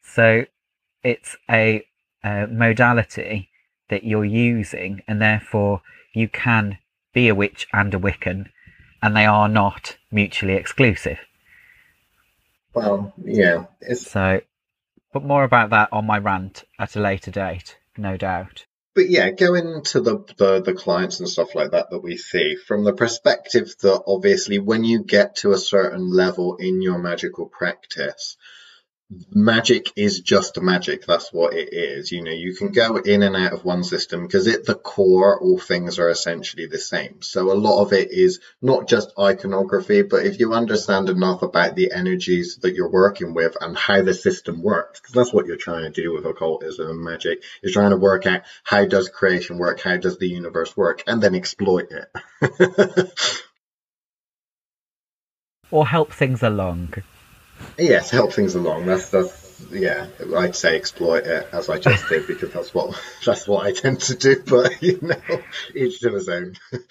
so 0.03 0.45
it's 1.05 1.37
a, 1.51 1.87
a 2.25 2.47
modality 2.49 3.51
that 3.91 4.05
you're 4.05 4.25
using, 4.25 5.03
and 5.07 5.21
therefore 5.21 5.83
you 6.15 6.29
can 6.29 6.79
be 7.13 7.29
a 7.29 7.35
witch 7.35 7.69
and 7.73 7.95
a 7.95 7.99
Wiccan, 7.99 8.47
and 9.03 9.17
they 9.17 9.27
are 9.27 9.49
not 9.49 9.97
mutually 10.11 10.55
exclusive. 10.55 11.19
Well, 12.75 13.13
yeah. 13.23 13.67
It's... 13.81 14.11
So, 14.11 14.41
but 15.13 15.25
more 15.25 15.45
about 15.45 15.71
that 15.71 15.91
on 15.93 16.07
my 16.07 16.19
rant 16.19 16.65
at 16.79 16.97
a 16.97 17.01
later 17.01 17.31
date, 17.31 17.77
no 17.97 18.17
doubt. 18.17 18.67
But 18.95 19.11
yeah, 19.11 19.31
going 19.31 19.83
to 19.83 20.01
the, 20.01 20.25
the, 20.39 20.63
the 20.63 20.73
clients 20.73 21.19
and 21.19 21.29
stuff 21.29 21.55
like 21.55 21.73
that 21.73 21.91
that 21.91 22.03
we 22.03 22.17
see 22.17 22.57
from 22.57 22.85
the 22.85 22.93
perspective 22.93 23.75
that 23.83 24.03
obviously 24.07 24.61
when 24.61 24.85
you 24.85 25.03
get 25.03 25.37
to 25.37 25.53
a 25.53 25.59
certain 25.59 26.11
level 26.11 26.57
in 26.57 26.81
your 26.81 26.99
magical 26.99 27.47
practice, 27.47 28.37
magic 29.31 29.93
is 29.97 30.21
just 30.21 30.61
magic. 30.61 31.07
That's 31.07 31.33
what 31.33 31.55
it 31.55 31.73
is. 31.73 32.13
You 32.13 32.23
know, 32.23 32.31
you 32.31 32.55
can 32.55 32.73
go 32.73 32.97
in 32.97 33.23
and 33.23 33.37
out 33.37 33.53
of 33.53 33.65
one 33.65 33.85
system 33.85 34.23
because 34.23 34.47
at 34.49 34.65
the 34.65 34.75
core, 34.75 35.41
all 35.41 35.59
things 35.59 35.99
are 35.99 36.09
essentially 36.09 36.67
the 36.67 36.79
same. 36.79 37.23
So 37.23 37.53
a 37.53 37.55
lot 37.55 37.83
of 37.83 37.93
it 37.93 38.11
is 38.11 38.41
not 38.63 38.89
just 38.89 39.13
iconography, 39.19 40.03
but 40.03 40.27
if 40.27 40.39
you 40.39 40.53
understand 40.53 41.09
enough 41.09 41.43
about 41.43 41.75
the 41.77 41.93
energies 41.93 42.59
that 42.63 42.75
you're 42.75 42.91
working 42.91 43.35
with 43.35 43.57
and 43.61 43.77
how 43.77 44.03
the 44.03 44.15
system 44.15 44.63
works, 44.63 45.01
because 45.01 45.15
that's 45.15 45.33
what 45.33 45.47
you're 45.47 45.57
trying 45.57 45.93
to 45.93 46.03
do 46.03 46.13
with 46.13 46.27
occultism 46.27 46.89
and 46.89 47.01
magic, 47.01 47.43
is 47.63 47.73
trying 47.73 47.91
to 47.91 47.97
work 47.97 48.27
out 48.27 48.43
how 48.63 48.85
does 48.85 49.09
creation 49.09 49.59
work, 49.59 49.81
how 49.81 49.97
does 49.97 50.19
the 50.19 50.29
universe 50.29 50.77
work, 50.77 51.03
and 51.07 51.23
then 51.23 51.35
exploit 51.35 51.89
it. 51.91 52.09
or 55.71 55.87
help 55.87 56.13
things 56.13 56.43
along. 56.43 56.95
Yes, 57.79 58.11
help 58.11 58.33
things 58.33 58.55
along. 58.55 58.87
That's 58.87 59.13
yeah. 59.71 60.07
I'd 60.37 60.57
say 60.57 60.77
exploit 60.77 61.27
it 61.27 61.49
as 61.53 61.69
I 61.69 61.79
just 61.79 62.09
did 62.09 62.27
because 62.27 62.53
that's 62.53 62.75
what 62.75 63.01
that's 63.25 63.49
what 63.49 63.67
I 63.67 63.73
tend 63.73 64.01
to 64.03 64.15
do. 64.15 64.43
But 64.47 64.83
you 64.83 64.99
know, 65.03 65.43
each 65.75 66.01
to 66.01 66.13
his 66.13 66.29
own. 66.29 66.55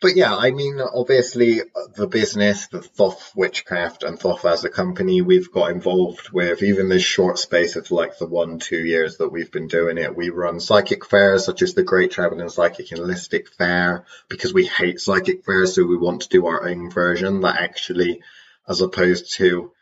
But 0.00 0.16
yeah, 0.16 0.36
I 0.36 0.50
mean, 0.50 0.80
obviously, 0.80 1.62
the 1.96 2.06
business, 2.06 2.66
the 2.66 2.82
Thoth 2.82 3.32
Witchcraft 3.34 4.02
and 4.02 4.18
Thoth 4.18 4.44
as 4.44 4.62
a 4.62 4.68
company, 4.68 5.22
we've 5.22 5.50
got 5.50 5.70
involved 5.70 6.28
with 6.28 6.62
even 6.62 6.90
this 6.90 7.02
short 7.02 7.38
space 7.38 7.76
of 7.76 7.90
like 7.90 8.18
the 8.18 8.26
one, 8.26 8.58
two 8.58 8.84
years 8.84 9.16
that 9.16 9.30
we've 9.30 9.50
been 9.50 9.68
doing 9.68 9.96
it. 9.96 10.14
We 10.14 10.28
run 10.28 10.60
psychic 10.60 11.06
fairs 11.06 11.46
such 11.46 11.62
as 11.62 11.72
the 11.72 11.84
Great 11.84 12.10
Traveling 12.10 12.46
Psychic 12.50 12.90
and 12.92 13.00
Holistic 13.00 13.48
Fair 13.48 14.04
because 14.28 14.52
we 14.52 14.66
hate 14.66 15.00
psychic 15.00 15.42
fairs, 15.46 15.74
so 15.74 15.86
we 15.86 15.96
want 15.96 16.22
to 16.22 16.28
do 16.28 16.48
our 16.48 16.68
own 16.68 16.90
version 16.90 17.40
that 17.40 17.62
actually 17.62 18.20
as 18.68 18.82
opposed 18.82 19.34
to 19.36 19.72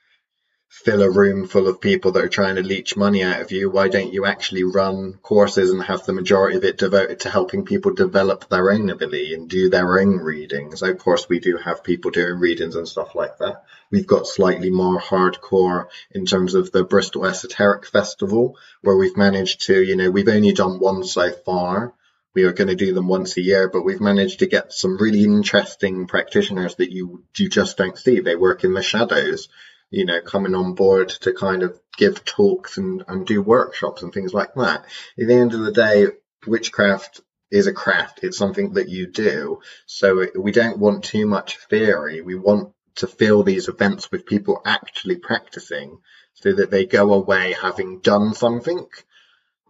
fill 0.73 1.03
a 1.03 1.11
room 1.11 1.47
full 1.47 1.69
of 1.69 1.83
people 1.83 2.13
that 2.13 2.25
are 2.25 2.31
trying 2.31 2.57
to 2.57 2.63
leech 2.63 2.97
money 2.97 3.23
out 3.23 3.43
of 3.43 3.53
you. 3.53 3.69
Why 3.69 3.89
don't 3.89 4.15
you 4.15 4.25
actually 4.25 4.65
run 4.65 5.19
courses 5.21 5.71
and 5.71 5.83
have 5.83 6.07
the 6.07 6.15
majority 6.15 6.57
of 6.57 6.65
it 6.65 6.79
devoted 6.79 7.21
to 7.21 7.31
helping 7.31 7.67
people 7.67 7.93
develop 7.93 8.49
their 8.49 8.73
own 8.73 8.89
ability 8.89 9.35
and 9.35 9.51
do 9.51 9.69
their 9.69 10.01
own 10.01 10.17
readings? 10.17 10.81
Of 10.81 10.97
course, 10.97 11.29
we 11.29 11.41
do 11.41 11.59
have 11.59 11.85
people 11.85 12.11
doing 12.11 12.41
readings 12.41 12.75
and 12.75 12.89
stuff 12.89 13.15
like 13.15 13.37
that. 13.37 13.65
We've 13.91 14.07
got 14.07 14.27
slightly 14.27 14.71
more 14.71 14.99
hardcore 14.99 15.89
in 16.11 16.25
terms 16.25 16.55
of 16.55 16.73
the 16.73 16.85
Bristol 16.85 17.27
Esoteric 17.27 17.87
Festival, 17.87 18.57
where 18.81 18.97
we've 18.97 19.17
managed 19.17 19.67
to, 19.67 19.79
you 19.79 19.97
know, 19.97 20.11
we've 20.11 20.27
only 20.27 20.53
done 20.53 20.81
one 20.81 21.05
so 21.05 21.33
far 21.33 21.93
we 22.35 22.45
are 22.45 22.53
going 22.53 22.69
to 22.69 22.75
do 22.75 22.95
them 22.95 23.09
once 23.09 23.37
a 23.37 23.43
year, 23.43 23.69
but 23.69 23.85
we've 23.85 24.01
managed 24.01 24.39
to 24.39 24.47
get 24.47 24.73
some 24.73 24.97
really 24.97 25.23
interesting 25.23 26.07
practitioners 26.07 26.77
that 26.77 26.91
you 26.91 27.25
you 27.37 27.51
just 27.51 27.77
don't 27.77 27.99
see. 27.99 28.21
They 28.21 28.37
work 28.37 28.65
in 28.65 28.73
the 28.73 28.83
shadows, 28.83 29.49
you 29.93 30.07
know, 30.07 30.21
coming 30.23 30.55
on 30.55 30.75
board 30.75 31.11
to 31.11 31.35
kind 31.35 31.63
of 31.63 31.79
give 31.99 32.25
talks 32.25 32.79
and, 32.79 33.05
and 33.07 33.27
do 33.27 33.43
workshops 33.43 34.03
and 34.03 34.13
things 34.13 34.33
like 34.33 34.55
that. 34.55 34.87
At 35.21 35.29
the 35.29 35.35
end 35.35 35.53
of 35.53 35.61
the 35.61 35.71
day, 35.71 36.07
witchcraft 36.47 37.21
is 37.51 37.67
a 37.67 37.75
craft. 37.75 38.21
It's 38.23 38.39
something 38.39 38.73
that 38.73 38.89
you 38.89 39.07
do. 39.07 39.61
So 39.85 40.27
we 40.35 40.51
don't 40.51 40.79
want 40.79 41.05
too 41.05 41.27
much 41.27 41.59
theory. 41.69 42.23
We 42.23 42.35
want 42.35 42.73
to 42.97 43.07
fill 43.07 43.43
these 43.43 43.69
events 43.69 44.11
with 44.11 44.25
people 44.25 44.63
actually 44.65 45.17
practicing 45.17 45.99
so 46.35 46.53
that 46.55 46.71
they 46.71 46.87
go 46.87 47.13
away 47.13 47.55
having 47.61 48.01
done 48.01 48.33
something 48.33 48.87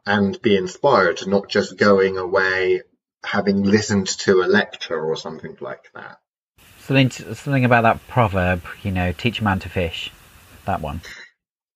and 0.06 0.40
be 0.40 0.56
inspired, 0.56 1.26
not 1.26 1.48
just 1.48 1.76
going 1.76 2.16
away 2.16 2.82
having 3.24 3.64
listened 3.64 4.06
to 4.06 4.42
a 4.42 4.46
lecture 4.46 5.00
or 5.00 5.16
something 5.16 5.56
like 5.60 5.90
that. 5.94 6.18
Something, 6.84 7.10
something 7.10 7.64
about 7.64 7.82
that 7.82 8.06
proverb, 8.08 8.62
you 8.82 8.90
know, 8.90 9.12
teach 9.12 9.40
a 9.40 9.44
man 9.44 9.60
to 9.60 9.68
fish. 9.68 10.10
That 10.64 10.80
one. 10.80 11.00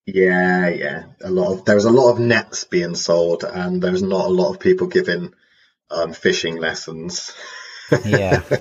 Yeah, 0.05 0.69
yeah. 0.69 1.05
A 1.23 1.31
lot 1.31 1.53
of 1.53 1.65
there's 1.65 1.85
a 1.85 1.91
lot 1.91 2.13
of 2.13 2.21
nets 2.21 2.65
being 2.65 2.95
sold, 2.95 3.45
and 3.45 3.83
there's 3.83 4.03
not 4.03 4.27
a 4.27 4.33
lot 4.33 4.51
of 4.51 4.61
people 4.61 4.87
giving 4.87 5.33
um, 5.91 6.13
fishing 6.13 6.57
lessons. 6.57 7.33
Yeah. 8.05 8.43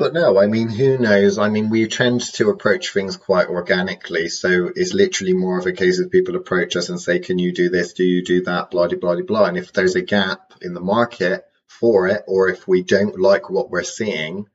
But 0.00 0.14
no, 0.14 0.38
I 0.38 0.46
mean, 0.46 0.70
who 0.70 0.96
knows? 0.96 1.36
I 1.36 1.50
mean, 1.50 1.68
we 1.68 1.86
tend 1.86 2.22
to 2.36 2.48
approach 2.48 2.94
things 2.94 3.18
quite 3.18 3.48
organically. 3.48 4.30
So 4.30 4.70
it's 4.74 4.94
literally 4.94 5.34
more 5.34 5.58
of 5.58 5.66
a 5.66 5.72
case 5.72 5.98
of 5.98 6.10
people 6.10 6.36
approach 6.36 6.74
us 6.74 6.88
and 6.88 6.98
say, 6.98 7.18
can 7.18 7.38
you 7.38 7.52
do 7.52 7.68
this? 7.68 7.92
Do 7.92 8.04
you 8.04 8.24
do 8.24 8.42
that? 8.44 8.70
Blah, 8.70 8.88
blah, 8.88 8.96
blah, 8.96 9.20
blah. 9.20 9.44
And 9.44 9.58
if 9.58 9.74
there's 9.74 9.96
a 9.96 10.00
gap 10.00 10.54
in 10.62 10.72
the 10.72 10.80
market 10.80 11.44
for 11.70 12.08
it, 12.08 12.24
or 12.26 12.48
if 12.48 12.66
we 12.66 12.82
don't 12.82 13.18
like 13.18 13.48
what 13.48 13.70
we're 13.70 13.84
seeing, 13.84 14.46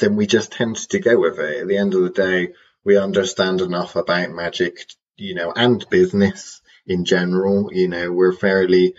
then 0.00 0.16
we 0.16 0.26
just 0.26 0.52
tend 0.52 0.76
to 0.76 0.98
go 0.98 1.18
with 1.18 1.38
it. 1.38 1.60
At 1.60 1.68
the 1.68 1.76
end 1.76 1.94
of 1.94 2.02
the 2.02 2.10
day, 2.10 2.54
we 2.82 2.96
understand 2.96 3.60
enough 3.60 3.94
about 3.94 4.30
magic, 4.30 4.86
you 5.16 5.34
know, 5.34 5.52
and 5.54 5.84
business 5.90 6.62
in 6.86 7.04
general. 7.04 7.70
You 7.72 7.88
know, 7.88 8.10
we're 8.10 8.32
fairly, 8.32 8.94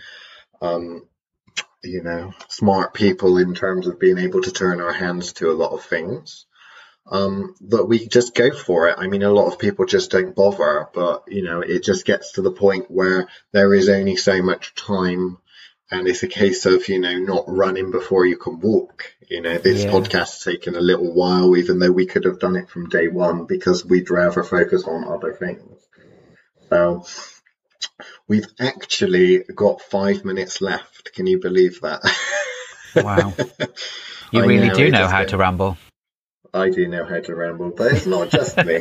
um, 0.62 1.06
you 1.82 2.02
know, 2.02 2.32
smart 2.48 2.94
people 2.94 3.38
in 3.38 3.54
terms 3.54 3.88
of 3.88 3.98
being 3.98 4.18
able 4.18 4.40
to 4.42 4.52
turn 4.52 4.80
our 4.80 4.92
hands 4.92 5.32
to 5.34 5.50
a 5.50 5.58
lot 5.58 5.72
of 5.72 5.84
things. 5.84 6.46
Um, 7.06 7.54
that 7.68 7.84
we 7.84 8.06
just 8.06 8.34
go 8.34 8.50
for 8.50 8.88
it. 8.88 8.96
I 8.98 9.08
mean, 9.08 9.22
a 9.22 9.30
lot 9.30 9.52
of 9.52 9.58
people 9.58 9.84
just 9.84 10.10
don't 10.10 10.34
bother, 10.34 10.88
but 10.94 11.24
you 11.28 11.42
know, 11.42 11.60
it 11.60 11.84
just 11.84 12.06
gets 12.06 12.32
to 12.32 12.42
the 12.42 12.52
point 12.52 12.90
where 12.90 13.28
there 13.52 13.74
is 13.74 13.90
only 13.90 14.16
so 14.16 14.40
much 14.40 14.74
time 14.74 15.36
and 15.90 16.08
it's 16.08 16.22
a 16.22 16.28
case 16.28 16.66
of, 16.66 16.88
you 16.88 16.98
know, 16.98 17.16
not 17.18 17.44
running 17.46 17.90
before 17.90 18.26
you 18.26 18.36
can 18.36 18.60
walk. 18.60 19.12
You 19.28 19.40
know, 19.40 19.58
this 19.58 19.84
yeah. 19.84 19.90
podcast 19.90 20.12
has 20.12 20.40
taken 20.40 20.76
a 20.76 20.80
little 20.80 21.12
while, 21.12 21.56
even 21.56 21.78
though 21.78 21.92
we 21.92 22.06
could 22.06 22.24
have 22.24 22.40
done 22.40 22.56
it 22.56 22.68
from 22.68 22.88
day 22.88 23.08
one 23.08 23.46
because 23.46 23.84
we'd 23.84 24.10
rather 24.10 24.42
focus 24.42 24.84
on 24.84 25.04
other 25.04 25.32
things. 25.32 25.80
So, 26.70 27.04
We've 28.26 28.46
actually 28.58 29.40
got 29.54 29.82
five 29.82 30.24
minutes 30.24 30.60
left. 30.60 31.12
Can 31.12 31.26
you 31.26 31.40
believe 31.40 31.80
that? 31.82 32.00
Wow. 32.96 33.34
You 34.32 34.40
really 34.40 34.68
know, 34.68 34.74
do 34.74 34.90
know 34.90 35.06
how 35.06 35.22
to 35.22 35.36
ramble. 35.36 35.78
I 36.52 36.68
do 36.68 36.88
know 36.88 37.04
how 37.04 37.20
to 37.20 37.34
ramble, 37.36 37.70
but 37.70 37.92
it's 37.92 38.06
not 38.06 38.30
just 38.30 38.56
me. 38.56 38.80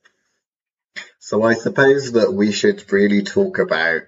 so 1.20 1.44
I 1.44 1.54
suppose 1.54 2.12
that 2.12 2.32
we 2.32 2.50
should 2.50 2.92
really 2.92 3.22
talk 3.22 3.60
about, 3.60 4.02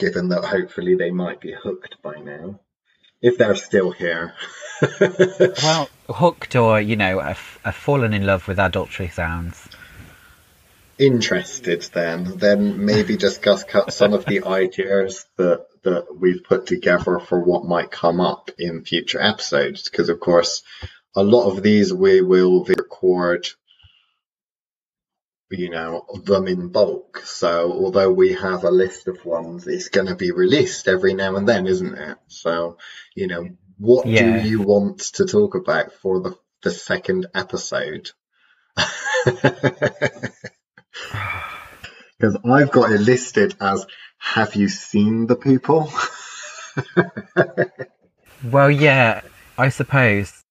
given 0.00 0.30
that 0.30 0.44
hopefully 0.44 0.96
they 0.96 1.10
might 1.10 1.40
be 1.40 1.52
hooked 1.52 2.02
by 2.02 2.16
now, 2.16 2.58
if 3.22 3.38
they're 3.38 3.54
still 3.54 3.92
here. 3.92 4.34
well, 5.62 5.88
hooked 6.08 6.56
or, 6.56 6.80
you 6.80 6.96
know, 6.96 7.20
have, 7.20 7.58
have 7.64 7.76
fallen 7.76 8.12
in 8.12 8.26
love 8.26 8.48
with 8.48 8.58
adultery 8.58 9.08
sounds 9.08 9.68
interested 11.00 11.80
then, 11.94 12.36
then 12.36 12.84
maybe 12.84 13.16
discuss 13.16 13.64
cut 13.64 13.92
some 13.92 14.12
of 14.12 14.26
the 14.26 14.44
ideas 14.46 15.26
that 15.36 15.66
that 15.82 16.14
we've 16.14 16.44
put 16.44 16.66
together 16.66 17.18
for 17.18 17.40
what 17.40 17.64
might 17.64 17.90
come 17.90 18.20
up 18.20 18.50
in 18.58 18.84
future 18.84 19.20
episodes. 19.20 19.88
Because 19.88 20.10
of 20.10 20.20
course, 20.20 20.62
a 21.16 21.22
lot 21.22 21.50
of 21.50 21.62
these 21.62 21.92
we 21.92 22.20
will 22.20 22.64
record, 22.64 23.48
you 25.50 25.70
know, 25.70 26.06
them 26.24 26.46
in 26.48 26.68
bulk. 26.68 27.22
So 27.24 27.72
although 27.72 28.12
we 28.12 28.34
have 28.34 28.64
a 28.64 28.70
list 28.70 29.08
of 29.08 29.24
ones, 29.24 29.66
it's 29.66 29.88
going 29.88 30.06
to 30.06 30.14
be 30.14 30.30
released 30.30 30.88
every 30.88 31.14
now 31.14 31.36
and 31.36 31.48
then, 31.48 31.66
isn't 31.66 31.98
it? 31.98 32.18
So, 32.28 32.78
you 33.14 33.26
know, 33.26 33.48
what 33.78 34.06
yeah. 34.06 34.42
do 34.42 34.48
you 34.48 34.62
want 34.62 35.00
to 35.14 35.26
talk 35.26 35.54
about 35.54 35.92
for 35.94 36.20
the 36.20 36.36
the 36.62 36.70
second 36.70 37.26
episode? 37.34 38.10
Because 42.20 42.36
I've 42.44 42.70
got 42.70 42.92
it 42.92 43.00
listed 43.00 43.54
as 43.60 43.86
have 44.18 44.54
you 44.54 44.68
seen 44.68 45.26
the 45.26 45.36
people? 45.36 45.90
well, 48.44 48.70
yeah, 48.70 49.22
I 49.56 49.70
suppose. 49.70 50.44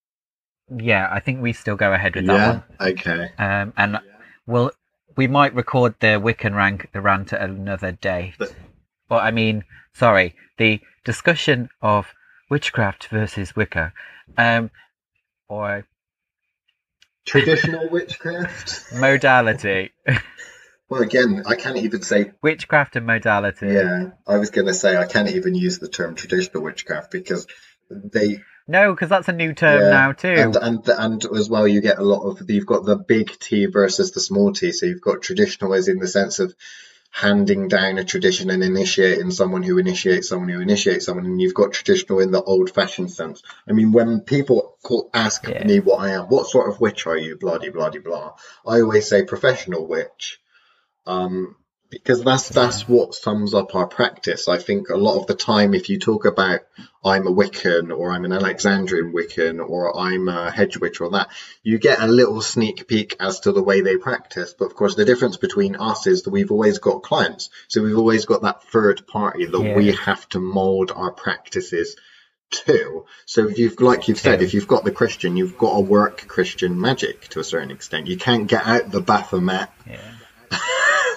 Yeah, 0.76 1.08
I 1.12 1.20
think 1.20 1.44
we 1.44 1.54
still 1.54 1.76
go 1.76 1.94
ahead 1.94 2.16
with 2.16 2.26
that 2.26 2.34
yeah? 2.34 2.48
one. 2.48 2.64
Okay. 2.90 3.30
Um, 3.38 3.74
and 3.78 4.00
we'll 4.48 4.72
we 5.20 5.28
might 5.28 5.54
record 5.54 5.94
the 6.00 6.18
Wiccan 6.18 6.56
rank 6.56 6.88
rant 6.96 7.34
at 7.34 7.50
another 7.50 7.92
day. 7.92 8.34
But, 8.40 8.56
but 9.10 9.22
I 9.22 9.32
mean, 9.32 9.66
sorry, 9.92 10.34
the 10.58 10.80
discussion 11.04 11.68
of 11.82 12.08
witchcraft 12.50 13.08
versus 13.08 13.54
Wicca, 13.54 13.92
um, 14.38 14.72
or 15.50 15.86
traditional 17.26 17.90
witchcraft 17.92 18.94
modality. 18.96 19.92
well, 20.88 21.02
again, 21.02 21.44
I 21.46 21.56
can't 21.56 21.76
even 21.76 22.02
say 22.02 22.32
witchcraft 22.42 22.96
and 22.96 23.06
modality. 23.06 23.68
Yeah, 23.68 24.12
I 24.26 24.38
was 24.38 24.52
going 24.52 24.68
to 24.68 24.74
say 24.74 24.96
I 24.96 25.06
can't 25.06 25.32
even 25.32 25.54
use 25.54 25.80
the 25.80 25.90
term 25.90 26.16
traditional 26.16 26.64
witchcraft 26.64 27.12
because 27.12 27.46
they 27.90 28.40
no, 28.70 28.94
because 28.94 29.10
that's 29.10 29.28
a 29.28 29.34
new 29.34 29.54
term 29.54 29.82
yeah. 29.82 29.90
now 29.90 30.12
too. 30.12 30.28
And, 30.28 30.56
and 30.56 30.88
and 30.88 31.26
as 31.36 31.50
well, 31.50 31.68
you 31.68 31.82
get 31.82 31.98
a 31.98 32.04
lot 32.04 32.22
of 32.22 32.50
you've 32.50 32.66
got 32.66 32.86
the 32.86 32.96
big 32.96 33.38
T 33.40 33.66
versus 33.66 34.12
the 34.12 34.20
small 34.20 34.54
T. 34.54 34.72
So 34.72 34.86
you've 34.86 35.02
got 35.02 35.22
traditional 35.22 35.74
as 35.74 35.88
in 35.88 36.00
the 36.00 36.08
sense 36.08 36.40
of 36.40 36.56
handing 37.12 37.68
down 37.68 37.98
a 37.98 38.04
tradition 38.04 38.52
and 38.52 38.64
initiating 38.64 39.32
someone 39.32 39.64
who 39.64 39.80
initiates 39.80 40.30
someone 40.30 40.50
who 40.50 40.62
initiates 40.62 41.06
someone, 41.06 41.26
and 41.26 41.42
you've 41.42 41.56
got 41.56 41.74
traditional 41.74 42.20
in 42.20 42.30
the 42.30 42.42
old-fashioned 42.42 43.12
sense. 43.12 43.42
I 43.68 43.74
mean, 43.74 43.92
when 43.92 44.20
people 44.22 44.78
call, 44.84 45.10
ask 45.12 45.48
yeah. 45.48 45.66
me 45.66 45.80
what 45.80 46.02
I 46.02 46.12
am, 46.12 46.26
what 46.26 46.46
sort 46.48 46.70
of 46.70 46.80
witch 46.80 47.08
are 47.08 47.18
you? 47.18 47.36
Bloody, 47.36 47.70
bloody, 47.70 47.98
blah. 47.98 48.36
I 48.66 48.82
always 48.82 49.10
say 49.10 49.24
professional 49.24 49.88
witch. 49.88 50.40
Um, 51.08 51.56
because 51.90 52.24
that's 52.24 52.50
that's 52.50 52.88
what 52.88 53.16
sums 53.16 53.54
up 53.54 53.76
our 53.76 53.88
practice. 53.88 54.48
I 54.48 54.58
think 54.58 54.90
a 54.90 54.98
lot 54.98 55.20
of 55.20 55.28
the 55.28 55.34
time, 55.34 55.74
if 55.74 55.90
you 55.90 56.00
talk 56.00 56.26
about 56.26 56.62
I'm 57.04 57.26
a 57.26 57.32
Wiccan 57.32 57.96
or 57.96 58.12
I'm 58.12 58.26
an 58.26 58.34
Alexandrian 58.34 59.12
Wiccan 59.12 59.60
or 59.60 59.98
I'm 59.98 60.28
a 60.28 60.52
hedge 60.52 60.78
witch 60.78 61.02
or 61.02 61.12
that, 61.12 61.30
you 61.64 61.80
get 61.80 62.00
a 62.00 62.08
little 62.08 62.42
sneak 62.42 62.88
peek 62.88 63.16
as 63.20 63.40
to 63.42 63.52
the 63.52 63.64
way 63.64 63.82
they 63.82 63.98
practice. 63.98 64.54
But 64.58 64.66
of 64.66 64.76
course, 64.76 64.96
the 64.96 65.06
difference 65.06 65.38
between 65.38 65.76
us 65.76 66.06
is 66.06 66.24
that 66.24 66.32
we've 66.32 66.52
always 66.52 66.78
got 66.78 67.02
clients, 67.02 67.50
so 67.68 67.82
we've 67.82 67.98
always 67.98 68.26
got 68.26 68.44
that 68.44 68.64
third 68.64 69.08
party 69.08 69.46
that 69.46 69.62
yeah. 69.62 69.76
we 69.76 69.92
have 69.94 70.28
to 70.30 70.40
mold 70.40 70.92
our 70.96 71.12
practices 71.12 71.96
to. 72.52 73.06
So 73.26 73.48
if 73.48 73.58
you've, 73.58 73.80
like 73.80 74.08
you've 74.08 74.20
said, 74.20 74.42
if 74.42 74.54
you've 74.54 74.68
got 74.68 74.84
the 74.84 74.92
Christian, 74.92 75.38
you've 75.38 75.58
got 75.58 75.76
to 75.76 75.82
work 75.82 76.28
Christian 76.28 76.80
magic 76.80 77.28
to 77.30 77.40
a 77.40 77.44
certain 77.44 77.72
extent. 77.72 78.08
You 78.08 78.18
can't 78.18 78.48
get 78.48 78.66
out 78.66 78.92
the 78.92 79.02
Baphomet. 79.02 79.70
Yeah 79.88 80.00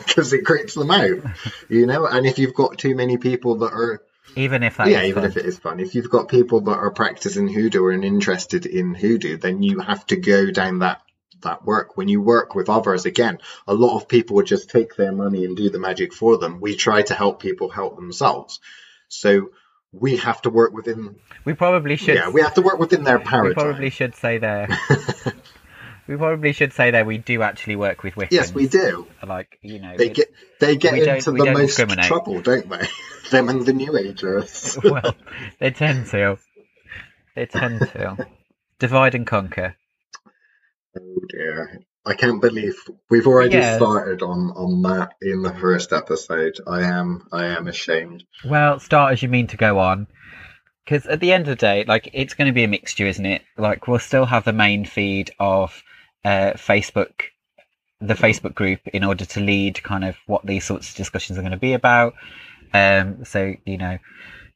because 0.06 0.32
it 0.32 0.44
creeps 0.44 0.74
them 0.74 0.90
out, 0.90 1.20
you 1.68 1.86
know. 1.86 2.06
And 2.06 2.26
if 2.26 2.38
you've 2.38 2.54
got 2.54 2.78
too 2.78 2.94
many 2.94 3.16
people 3.16 3.56
that 3.58 3.72
are 3.72 4.02
even 4.36 4.62
if 4.62 4.78
yeah, 4.78 5.02
even 5.02 5.22
fun. 5.22 5.30
if 5.30 5.36
it 5.36 5.44
is 5.44 5.58
fun, 5.58 5.80
if 5.80 5.94
you've 5.94 6.10
got 6.10 6.28
people 6.28 6.60
that 6.62 6.78
are 6.78 6.90
practicing 6.90 7.48
hoodoo 7.48 7.88
and 7.88 8.04
interested 8.04 8.66
in 8.66 8.94
hoodoo, 8.94 9.36
then 9.36 9.62
you 9.62 9.80
have 9.80 10.06
to 10.06 10.16
go 10.16 10.50
down 10.50 10.78
that 10.78 11.02
that 11.42 11.64
work. 11.64 11.96
When 11.96 12.08
you 12.08 12.20
work 12.20 12.54
with 12.54 12.68
others, 12.68 13.04
again, 13.04 13.38
a 13.66 13.74
lot 13.74 13.96
of 13.96 14.08
people 14.08 14.36
would 14.36 14.46
just 14.46 14.70
take 14.70 14.96
their 14.96 15.12
money 15.12 15.44
and 15.44 15.56
do 15.56 15.70
the 15.70 15.78
magic 15.78 16.12
for 16.14 16.38
them. 16.38 16.60
We 16.60 16.76
try 16.76 17.02
to 17.02 17.14
help 17.14 17.42
people 17.42 17.68
help 17.68 17.96
themselves. 17.96 18.60
So 19.08 19.50
we 19.92 20.16
have 20.18 20.40
to 20.42 20.50
work 20.50 20.72
within. 20.72 21.16
We 21.44 21.52
probably 21.52 21.96
should. 21.96 22.14
Yeah, 22.14 22.30
we 22.30 22.40
have 22.40 22.54
to 22.54 22.62
work 22.62 22.78
within 22.78 23.04
their 23.04 23.18
paradigm. 23.18 23.48
We 23.48 23.54
probably 23.54 23.90
should 23.90 24.14
say 24.14 24.38
there. 24.38 24.68
We 26.06 26.16
probably 26.16 26.52
should 26.52 26.72
say 26.72 26.90
that 26.90 27.06
we 27.06 27.18
do 27.18 27.42
actually 27.42 27.76
work 27.76 28.02
with 28.02 28.14
Wiccans. 28.14 28.32
Yes, 28.32 28.52
we 28.52 28.66
do. 28.66 29.06
Like 29.24 29.58
you 29.62 29.80
know, 29.80 29.96
they 29.96 30.08
get 30.08 30.32
they 30.58 30.76
get 30.76 30.94
into 30.94 31.32
the 31.32 31.52
most 31.52 31.76
trouble, 32.06 32.40
don't 32.40 32.68
they? 32.68 32.88
Them 33.30 33.48
and 33.48 33.64
the 33.64 33.72
New 33.72 33.96
Agers. 33.96 34.78
well, 34.84 35.14
they 35.58 35.70
tend 35.70 36.06
to. 36.08 36.38
They 37.34 37.46
tend 37.46 37.80
to 37.80 38.26
divide 38.78 39.14
and 39.14 39.26
conquer. 39.26 39.76
Oh 40.98 41.20
dear! 41.30 41.82
I 42.04 42.14
can't 42.14 42.42
believe 42.42 42.74
we've 43.08 43.26
already 43.26 43.56
yeah. 43.56 43.76
started 43.76 44.22
on 44.22 44.50
on 44.50 44.82
that 44.82 45.14
in 45.22 45.42
the 45.42 45.54
first 45.54 45.92
episode. 45.92 46.56
I 46.66 46.82
am 46.82 47.28
I 47.32 47.46
am 47.46 47.68
ashamed. 47.68 48.24
Well, 48.44 48.80
start 48.80 49.12
as 49.12 49.22
you 49.22 49.28
mean 49.28 49.46
to 49.48 49.56
go 49.56 49.78
on 49.78 50.08
because 50.84 51.06
at 51.06 51.20
the 51.20 51.32
end 51.32 51.42
of 51.42 51.48
the 51.48 51.56
day, 51.56 51.84
like 51.86 52.10
it's 52.12 52.34
going 52.34 52.46
to 52.48 52.52
be 52.52 52.64
a 52.64 52.68
mixture, 52.68 53.06
isn't 53.06 53.24
it? 53.24 53.42
Like 53.56 53.86
we'll 53.86 53.98
still 53.98 54.26
have 54.26 54.44
the 54.44 54.52
main 54.52 54.84
feed 54.84 55.30
of 55.38 55.82
uh, 56.24 56.52
Facebook, 56.54 57.24
the 58.00 58.14
Facebook 58.14 58.54
group, 58.54 58.80
in 58.92 59.04
order 59.04 59.24
to 59.24 59.40
lead 59.40 59.82
kind 59.82 60.04
of 60.04 60.16
what 60.26 60.46
these 60.46 60.64
sorts 60.64 60.90
of 60.90 60.96
discussions 60.96 61.38
are 61.38 61.42
going 61.42 61.52
to 61.52 61.58
be 61.58 61.72
about. 61.72 62.14
Um, 62.74 63.24
so 63.24 63.54
you 63.64 63.78
know, 63.78 63.98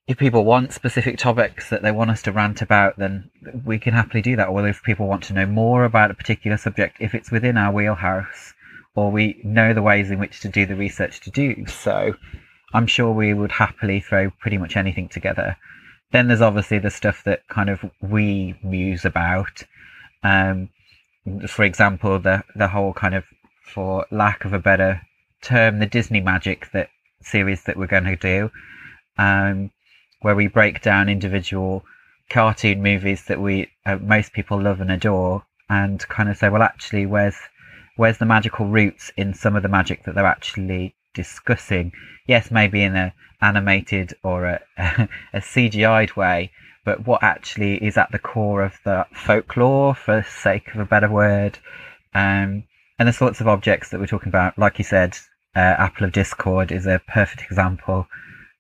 if 0.06 0.18
people 0.18 0.44
want 0.44 0.72
specific 0.72 1.18
topics 1.18 1.70
that 1.70 1.82
they 1.82 1.90
want 1.90 2.10
us 2.10 2.22
to 2.22 2.32
rant 2.32 2.62
about, 2.62 2.96
then 2.96 3.30
we 3.64 3.78
can 3.78 3.92
happily 3.92 4.22
do 4.22 4.36
that. 4.36 4.48
Or 4.48 4.66
if 4.68 4.82
people 4.82 5.08
want 5.08 5.24
to 5.24 5.32
know 5.32 5.46
more 5.46 5.84
about 5.84 6.10
a 6.10 6.14
particular 6.14 6.56
subject, 6.56 6.96
if 7.00 7.14
it's 7.14 7.30
within 7.30 7.56
our 7.56 7.72
wheelhouse, 7.72 8.54
or 8.94 9.10
we 9.10 9.40
know 9.44 9.74
the 9.74 9.82
ways 9.82 10.10
in 10.10 10.18
which 10.18 10.40
to 10.40 10.48
do 10.48 10.64
the 10.64 10.76
research 10.76 11.20
to 11.20 11.30
do 11.30 11.66
so, 11.66 12.14
I'm 12.72 12.86
sure 12.86 13.10
we 13.12 13.34
would 13.34 13.52
happily 13.52 14.00
throw 14.00 14.30
pretty 14.30 14.58
much 14.58 14.76
anything 14.76 15.08
together. 15.08 15.56
Then 16.12 16.28
there's 16.28 16.40
obviously 16.40 16.78
the 16.78 16.90
stuff 16.90 17.22
that 17.24 17.46
kind 17.48 17.68
of 17.68 17.84
we 18.00 18.54
muse 18.62 19.04
about. 19.04 19.64
Um, 20.22 20.70
for 21.46 21.64
example, 21.64 22.18
the 22.18 22.44
the 22.54 22.68
whole 22.68 22.92
kind 22.92 23.14
of, 23.14 23.24
for 23.62 24.06
lack 24.10 24.44
of 24.44 24.52
a 24.52 24.58
better 24.58 25.02
term, 25.42 25.78
the 25.78 25.86
Disney 25.86 26.20
Magic 26.20 26.70
that 26.72 26.88
series 27.22 27.64
that 27.64 27.76
we're 27.76 27.86
going 27.86 28.04
to 28.04 28.16
do, 28.16 28.50
um, 29.18 29.70
where 30.20 30.36
we 30.36 30.46
break 30.46 30.82
down 30.82 31.08
individual 31.08 31.84
cartoon 32.28 32.82
movies 32.82 33.24
that 33.26 33.40
we 33.40 33.70
uh, 33.84 33.96
most 33.96 34.32
people 34.32 34.60
love 34.60 34.80
and 34.80 34.90
adore, 34.90 35.44
and 35.68 36.06
kind 36.08 36.28
of 36.28 36.36
say, 36.36 36.48
well, 36.48 36.62
actually, 36.62 37.06
where's 37.06 37.38
where's 37.96 38.18
the 38.18 38.26
magical 38.26 38.66
roots 38.66 39.10
in 39.16 39.34
some 39.34 39.56
of 39.56 39.62
the 39.62 39.68
magic 39.68 40.04
that 40.04 40.14
they're 40.14 40.26
actually 40.26 40.94
discussing? 41.14 41.92
Yes, 42.26 42.50
maybe 42.50 42.82
in 42.82 42.94
a 42.96 43.14
animated 43.40 44.14
or 44.22 44.46
a, 44.46 44.60
a 45.32 45.40
CGI'd 45.40 46.16
way, 46.16 46.50
but 46.86 47.04
what 47.04 47.22
actually 47.22 47.84
is 47.84 47.98
at 47.98 48.12
the 48.12 48.18
core 48.18 48.62
of 48.62 48.78
the 48.84 49.04
folklore, 49.12 49.92
for 49.92 50.22
sake 50.22 50.72
of 50.72 50.80
a 50.80 50.86
better 50.86 51.10
word, 51.10 51.58
um, 52.14 52.62
and 52.98 53.08
the 53.08 53.12
sorts 53.12 53.40
of 53.40 53.48
objects 53.48 53.90
that 53.90 53.98
we're 53.98 54.06
talking 54.06 54.28
about. 54.28 54.56
Like 54.56 54.78
you 54.78 54.84
said, 54.84 55.18
uh, 55.56 55.74
Apple 55.78 56.06
of 56.06 56.12
Discord 56.12 56.70
is 56.70 56.86
a 56.86 57.02
perfect 57.08 57.42
example. 57.42 58.06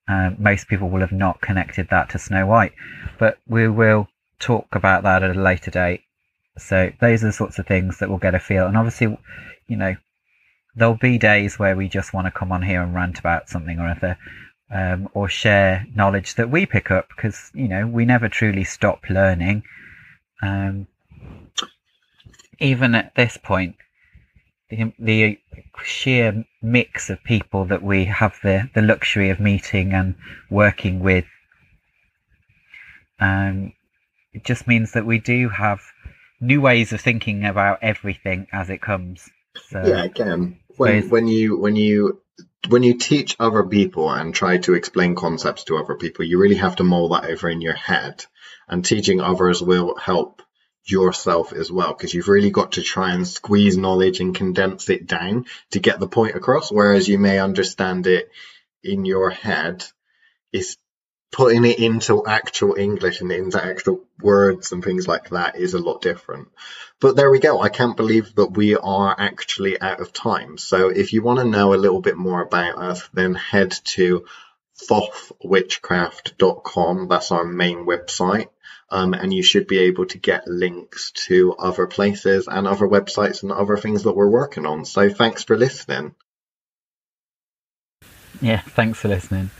Um, 0.08 0.36
most 0.40 0.66
people 0.66 0.90
will 0.90 1.00
have 1.00 1.12
not 1.12 1.40
connected 1.40 1.88
that 1.90 2.10
to 2.10 2.18
Snow 2.18 2.46
White, 2.46 2.72
but 3.18 3.38
we 3.46 3.68
will 3.68 4.08
talk 4.40 4.66
about 4.72 5.04
that 5.04 5.22
at 5.22 5.36
a 5.36 5.40
later 5.40 5.70
date. 5.70 6.02
So 6.58 6.90
those 7.00 7.22
are 7.22 7.28
the 7.28 7.32
sorts 7.32 7.60
of 7.60 7.66
things 7.66 8.00
that 8.00 8.08
we'll 8.08 8.18
get 8.18 8.34
a 8.34 8.40
feel. 8.40 8.66
And 8.66 8.76
obviously, 8.76 9.16
you 9.68 9.76
know, 9.76 9.94
there'll 10.74 10.96
be 10.96 11.16
days 11.16 11.60
where 11.60 11.76
we 11.76 11.88
just 11.88 12.12
want 12.12 12.26
to 12.26 12.32
come 12.32 12.50
on 12.50 12.62
here 12.62 12.82
and 12.82 12.92
rant 12.92 13.20
about 13.20 13.48
something 13.48 13.78
or 13.78 13.88
other 13.88 14.18
um, 14.70 15.08
or 15.14 15.28
share 15.28 15.86
knowledge 15.94 16.34
that 16.34 16.50
we 16.50 16.66
pick 16.66 16.90
up 16.90 17.08
because 17.14 17.50
you 17.54 17.68
know 17.68 17.86
we 17.86 18.04
never 18.04 18.28
truly 18.28 18.64
stop 18.64 19.08
learning. 19.08 19.62
Um, 20.42 20.86
even 22.58 22.94
at 22.94 23.14
this 23.14 23.36
point, 23.36 23.76
the, 24.70 24.92
the 24.98 25.38
sheer 25.84 26.44
mix 26.62 27.10
of 27.10 27.22
people 27.24 27.66
that 27.66 27.82
we 27.82 28.04
have 28.06 28.38
the, 28.42 28.68
the 28.74 28.82
luxury 28.82 29.30
of 29.30 29.40
meeting 29.40 29.92
and 29.92 30.14
working 30.50 31.00
with, 31.00 31.26
um, 33.20 33.72
it 34.32 34.44
just 34.44 34.66
means 34.66 34.92
that 34.92 35.06
we 35.06 35.18
do 35.18 35.48
have 35.48 35.80
new 36.40 36.60
ways 36.60 36.92
of 36.92 37.00
thinking 37.00 37.44
about 37.44 37.78
everything 37.82 38.46
as 38.52 38.68
it 38.68 38.82
comes. 38.82 39.28
So, 39.68 39.82
yeah, 39.84 40.04
again, 40.04 40.58
when 40.76 41.08
when 41.08 41.28
you 41.28 41.56
when 41.56 41.76
you 41.76 42.20
when 42.68 42.82
you 42.82 42.94
teach 42.94 43.36
other 43.38 43.62
people 43.62 44.10
and 44.10 44.34
try 44.34 44.58
to 44.58 44.74
explain 44.74 45.14
concepts 45.14 45.64
to 45.64 45.76
other 45.76 45.94
people, 45.94 46.24
you 46.24 46.38
really 46.38 46.56
have 46.56 46.76
to 46.76 46.84
mull 46.84 47.10
that 47.10 47.26
over 47.26 47.48
in 47.48 47.60
your 47.60 47.74
head. 47.74 48.24
And 48.68 48.84
teaching 48.84 49.20
others 49.20 49.62
will 49.62 49.96
help 49.96 50.42
yourself 50.84 51.52
as 51.52 51.70
well, 51.70 51.92
because 51.92 52.14
you've 52.14 52.28
really 52.28 52.50
got 52.50 52.72
to 52.72 52.82
try 52.82 53.12
and 53.12 53.26
squeeze 53.26 53.76
knowledge 53.76 54.20
and 54.20 54.34
condense 54.34 54.88
it 54.88 55.06
down 55.06 55.46
to 55.72 55.80
get 55.80 56.00
the 56.00 56.08
point 56.08 56.36
across. 56.36 56.70
Whereas 56.70 57.08
you 57.08 57.18
may 57.18 57.38
understand 57.38 58.06
it 58.06 58.30
in 58.82 59.04
your 59.04 59.30
head, 59.30 59.84
it's 60.52 60.76
putting 61.32 61.64
it 61.64 61.78
into 61.78 62.26
actual 62.26 62.76
English 62.76 63.20
and 63.20 63.32
into 63.32 63.62
actual 63.62 64.04
words 64.20 64.72
and 64.72 64.82
things 64.82 65.06
like 65.06 65.28
that 65.30 65.56
is 65.56 65.74
a 65.74 65.78
lot 65.78 66.00
different. 66.00 66.48
But 67.00 67.16
there 67.16 67.30
we 67.30 67.40
go. 67.40 67.60
I 67.60 67.68
can't 67.68 67.96
believe 67.96 68.34
that 68.36 68.52
we 68.52 68.76
are 68.76 69.14
actually 69.18 69.78
out 69.80 70.00
of 70.00 70.12
time. 70.12 70.56
So 70.56 70.88
if 70.88 71.12
you 71.12 71.22
want 71.22 71.40
to 71.40 71.44
know 71.44 71.74
a 71.74 71.76
little 71.76 72.00
bit 72.00 72.16
more 72.16 72.42
about 72.42 72.78
us, 72.78 73.08
then 73.12 73.34
head 73.34 73.72
to 73.84 74.24
thothwitchcraft.com. 74.88 77.08
That's 77.08 77.32
our 77.32 77.44
main 77.44 77.86
website. 77.86 78.48
Um, 78.88 79.14
and 79.14 79.34
you 79.34 79.42
should 79.42 79.66
be 79.66 79.78
able 79.78 80.06
to 80.06 80.18
get 80.18 80.46
links 80.46 81.10
to 81.26 81.54
other 81.54 81.88
places 81.88 82.46
and 82.46 82.68
other 82.68 82.86
websites 82.86 83.42
and 83.42 83.50
other 83.50 83.76
things 83.76 84.04
that 84.04 84.14
we're 84.14 84.28
working 84.28 84.64
on. 84.64 84.84
So 84.84 85.10
thanks 85.10 85.42
for 85.42 85.58
listening. 85.58 86.14
Yeah, 88.40 88.60
thanks 88.60 89.00
for 89.00 89.08
listening. 89.08 89.50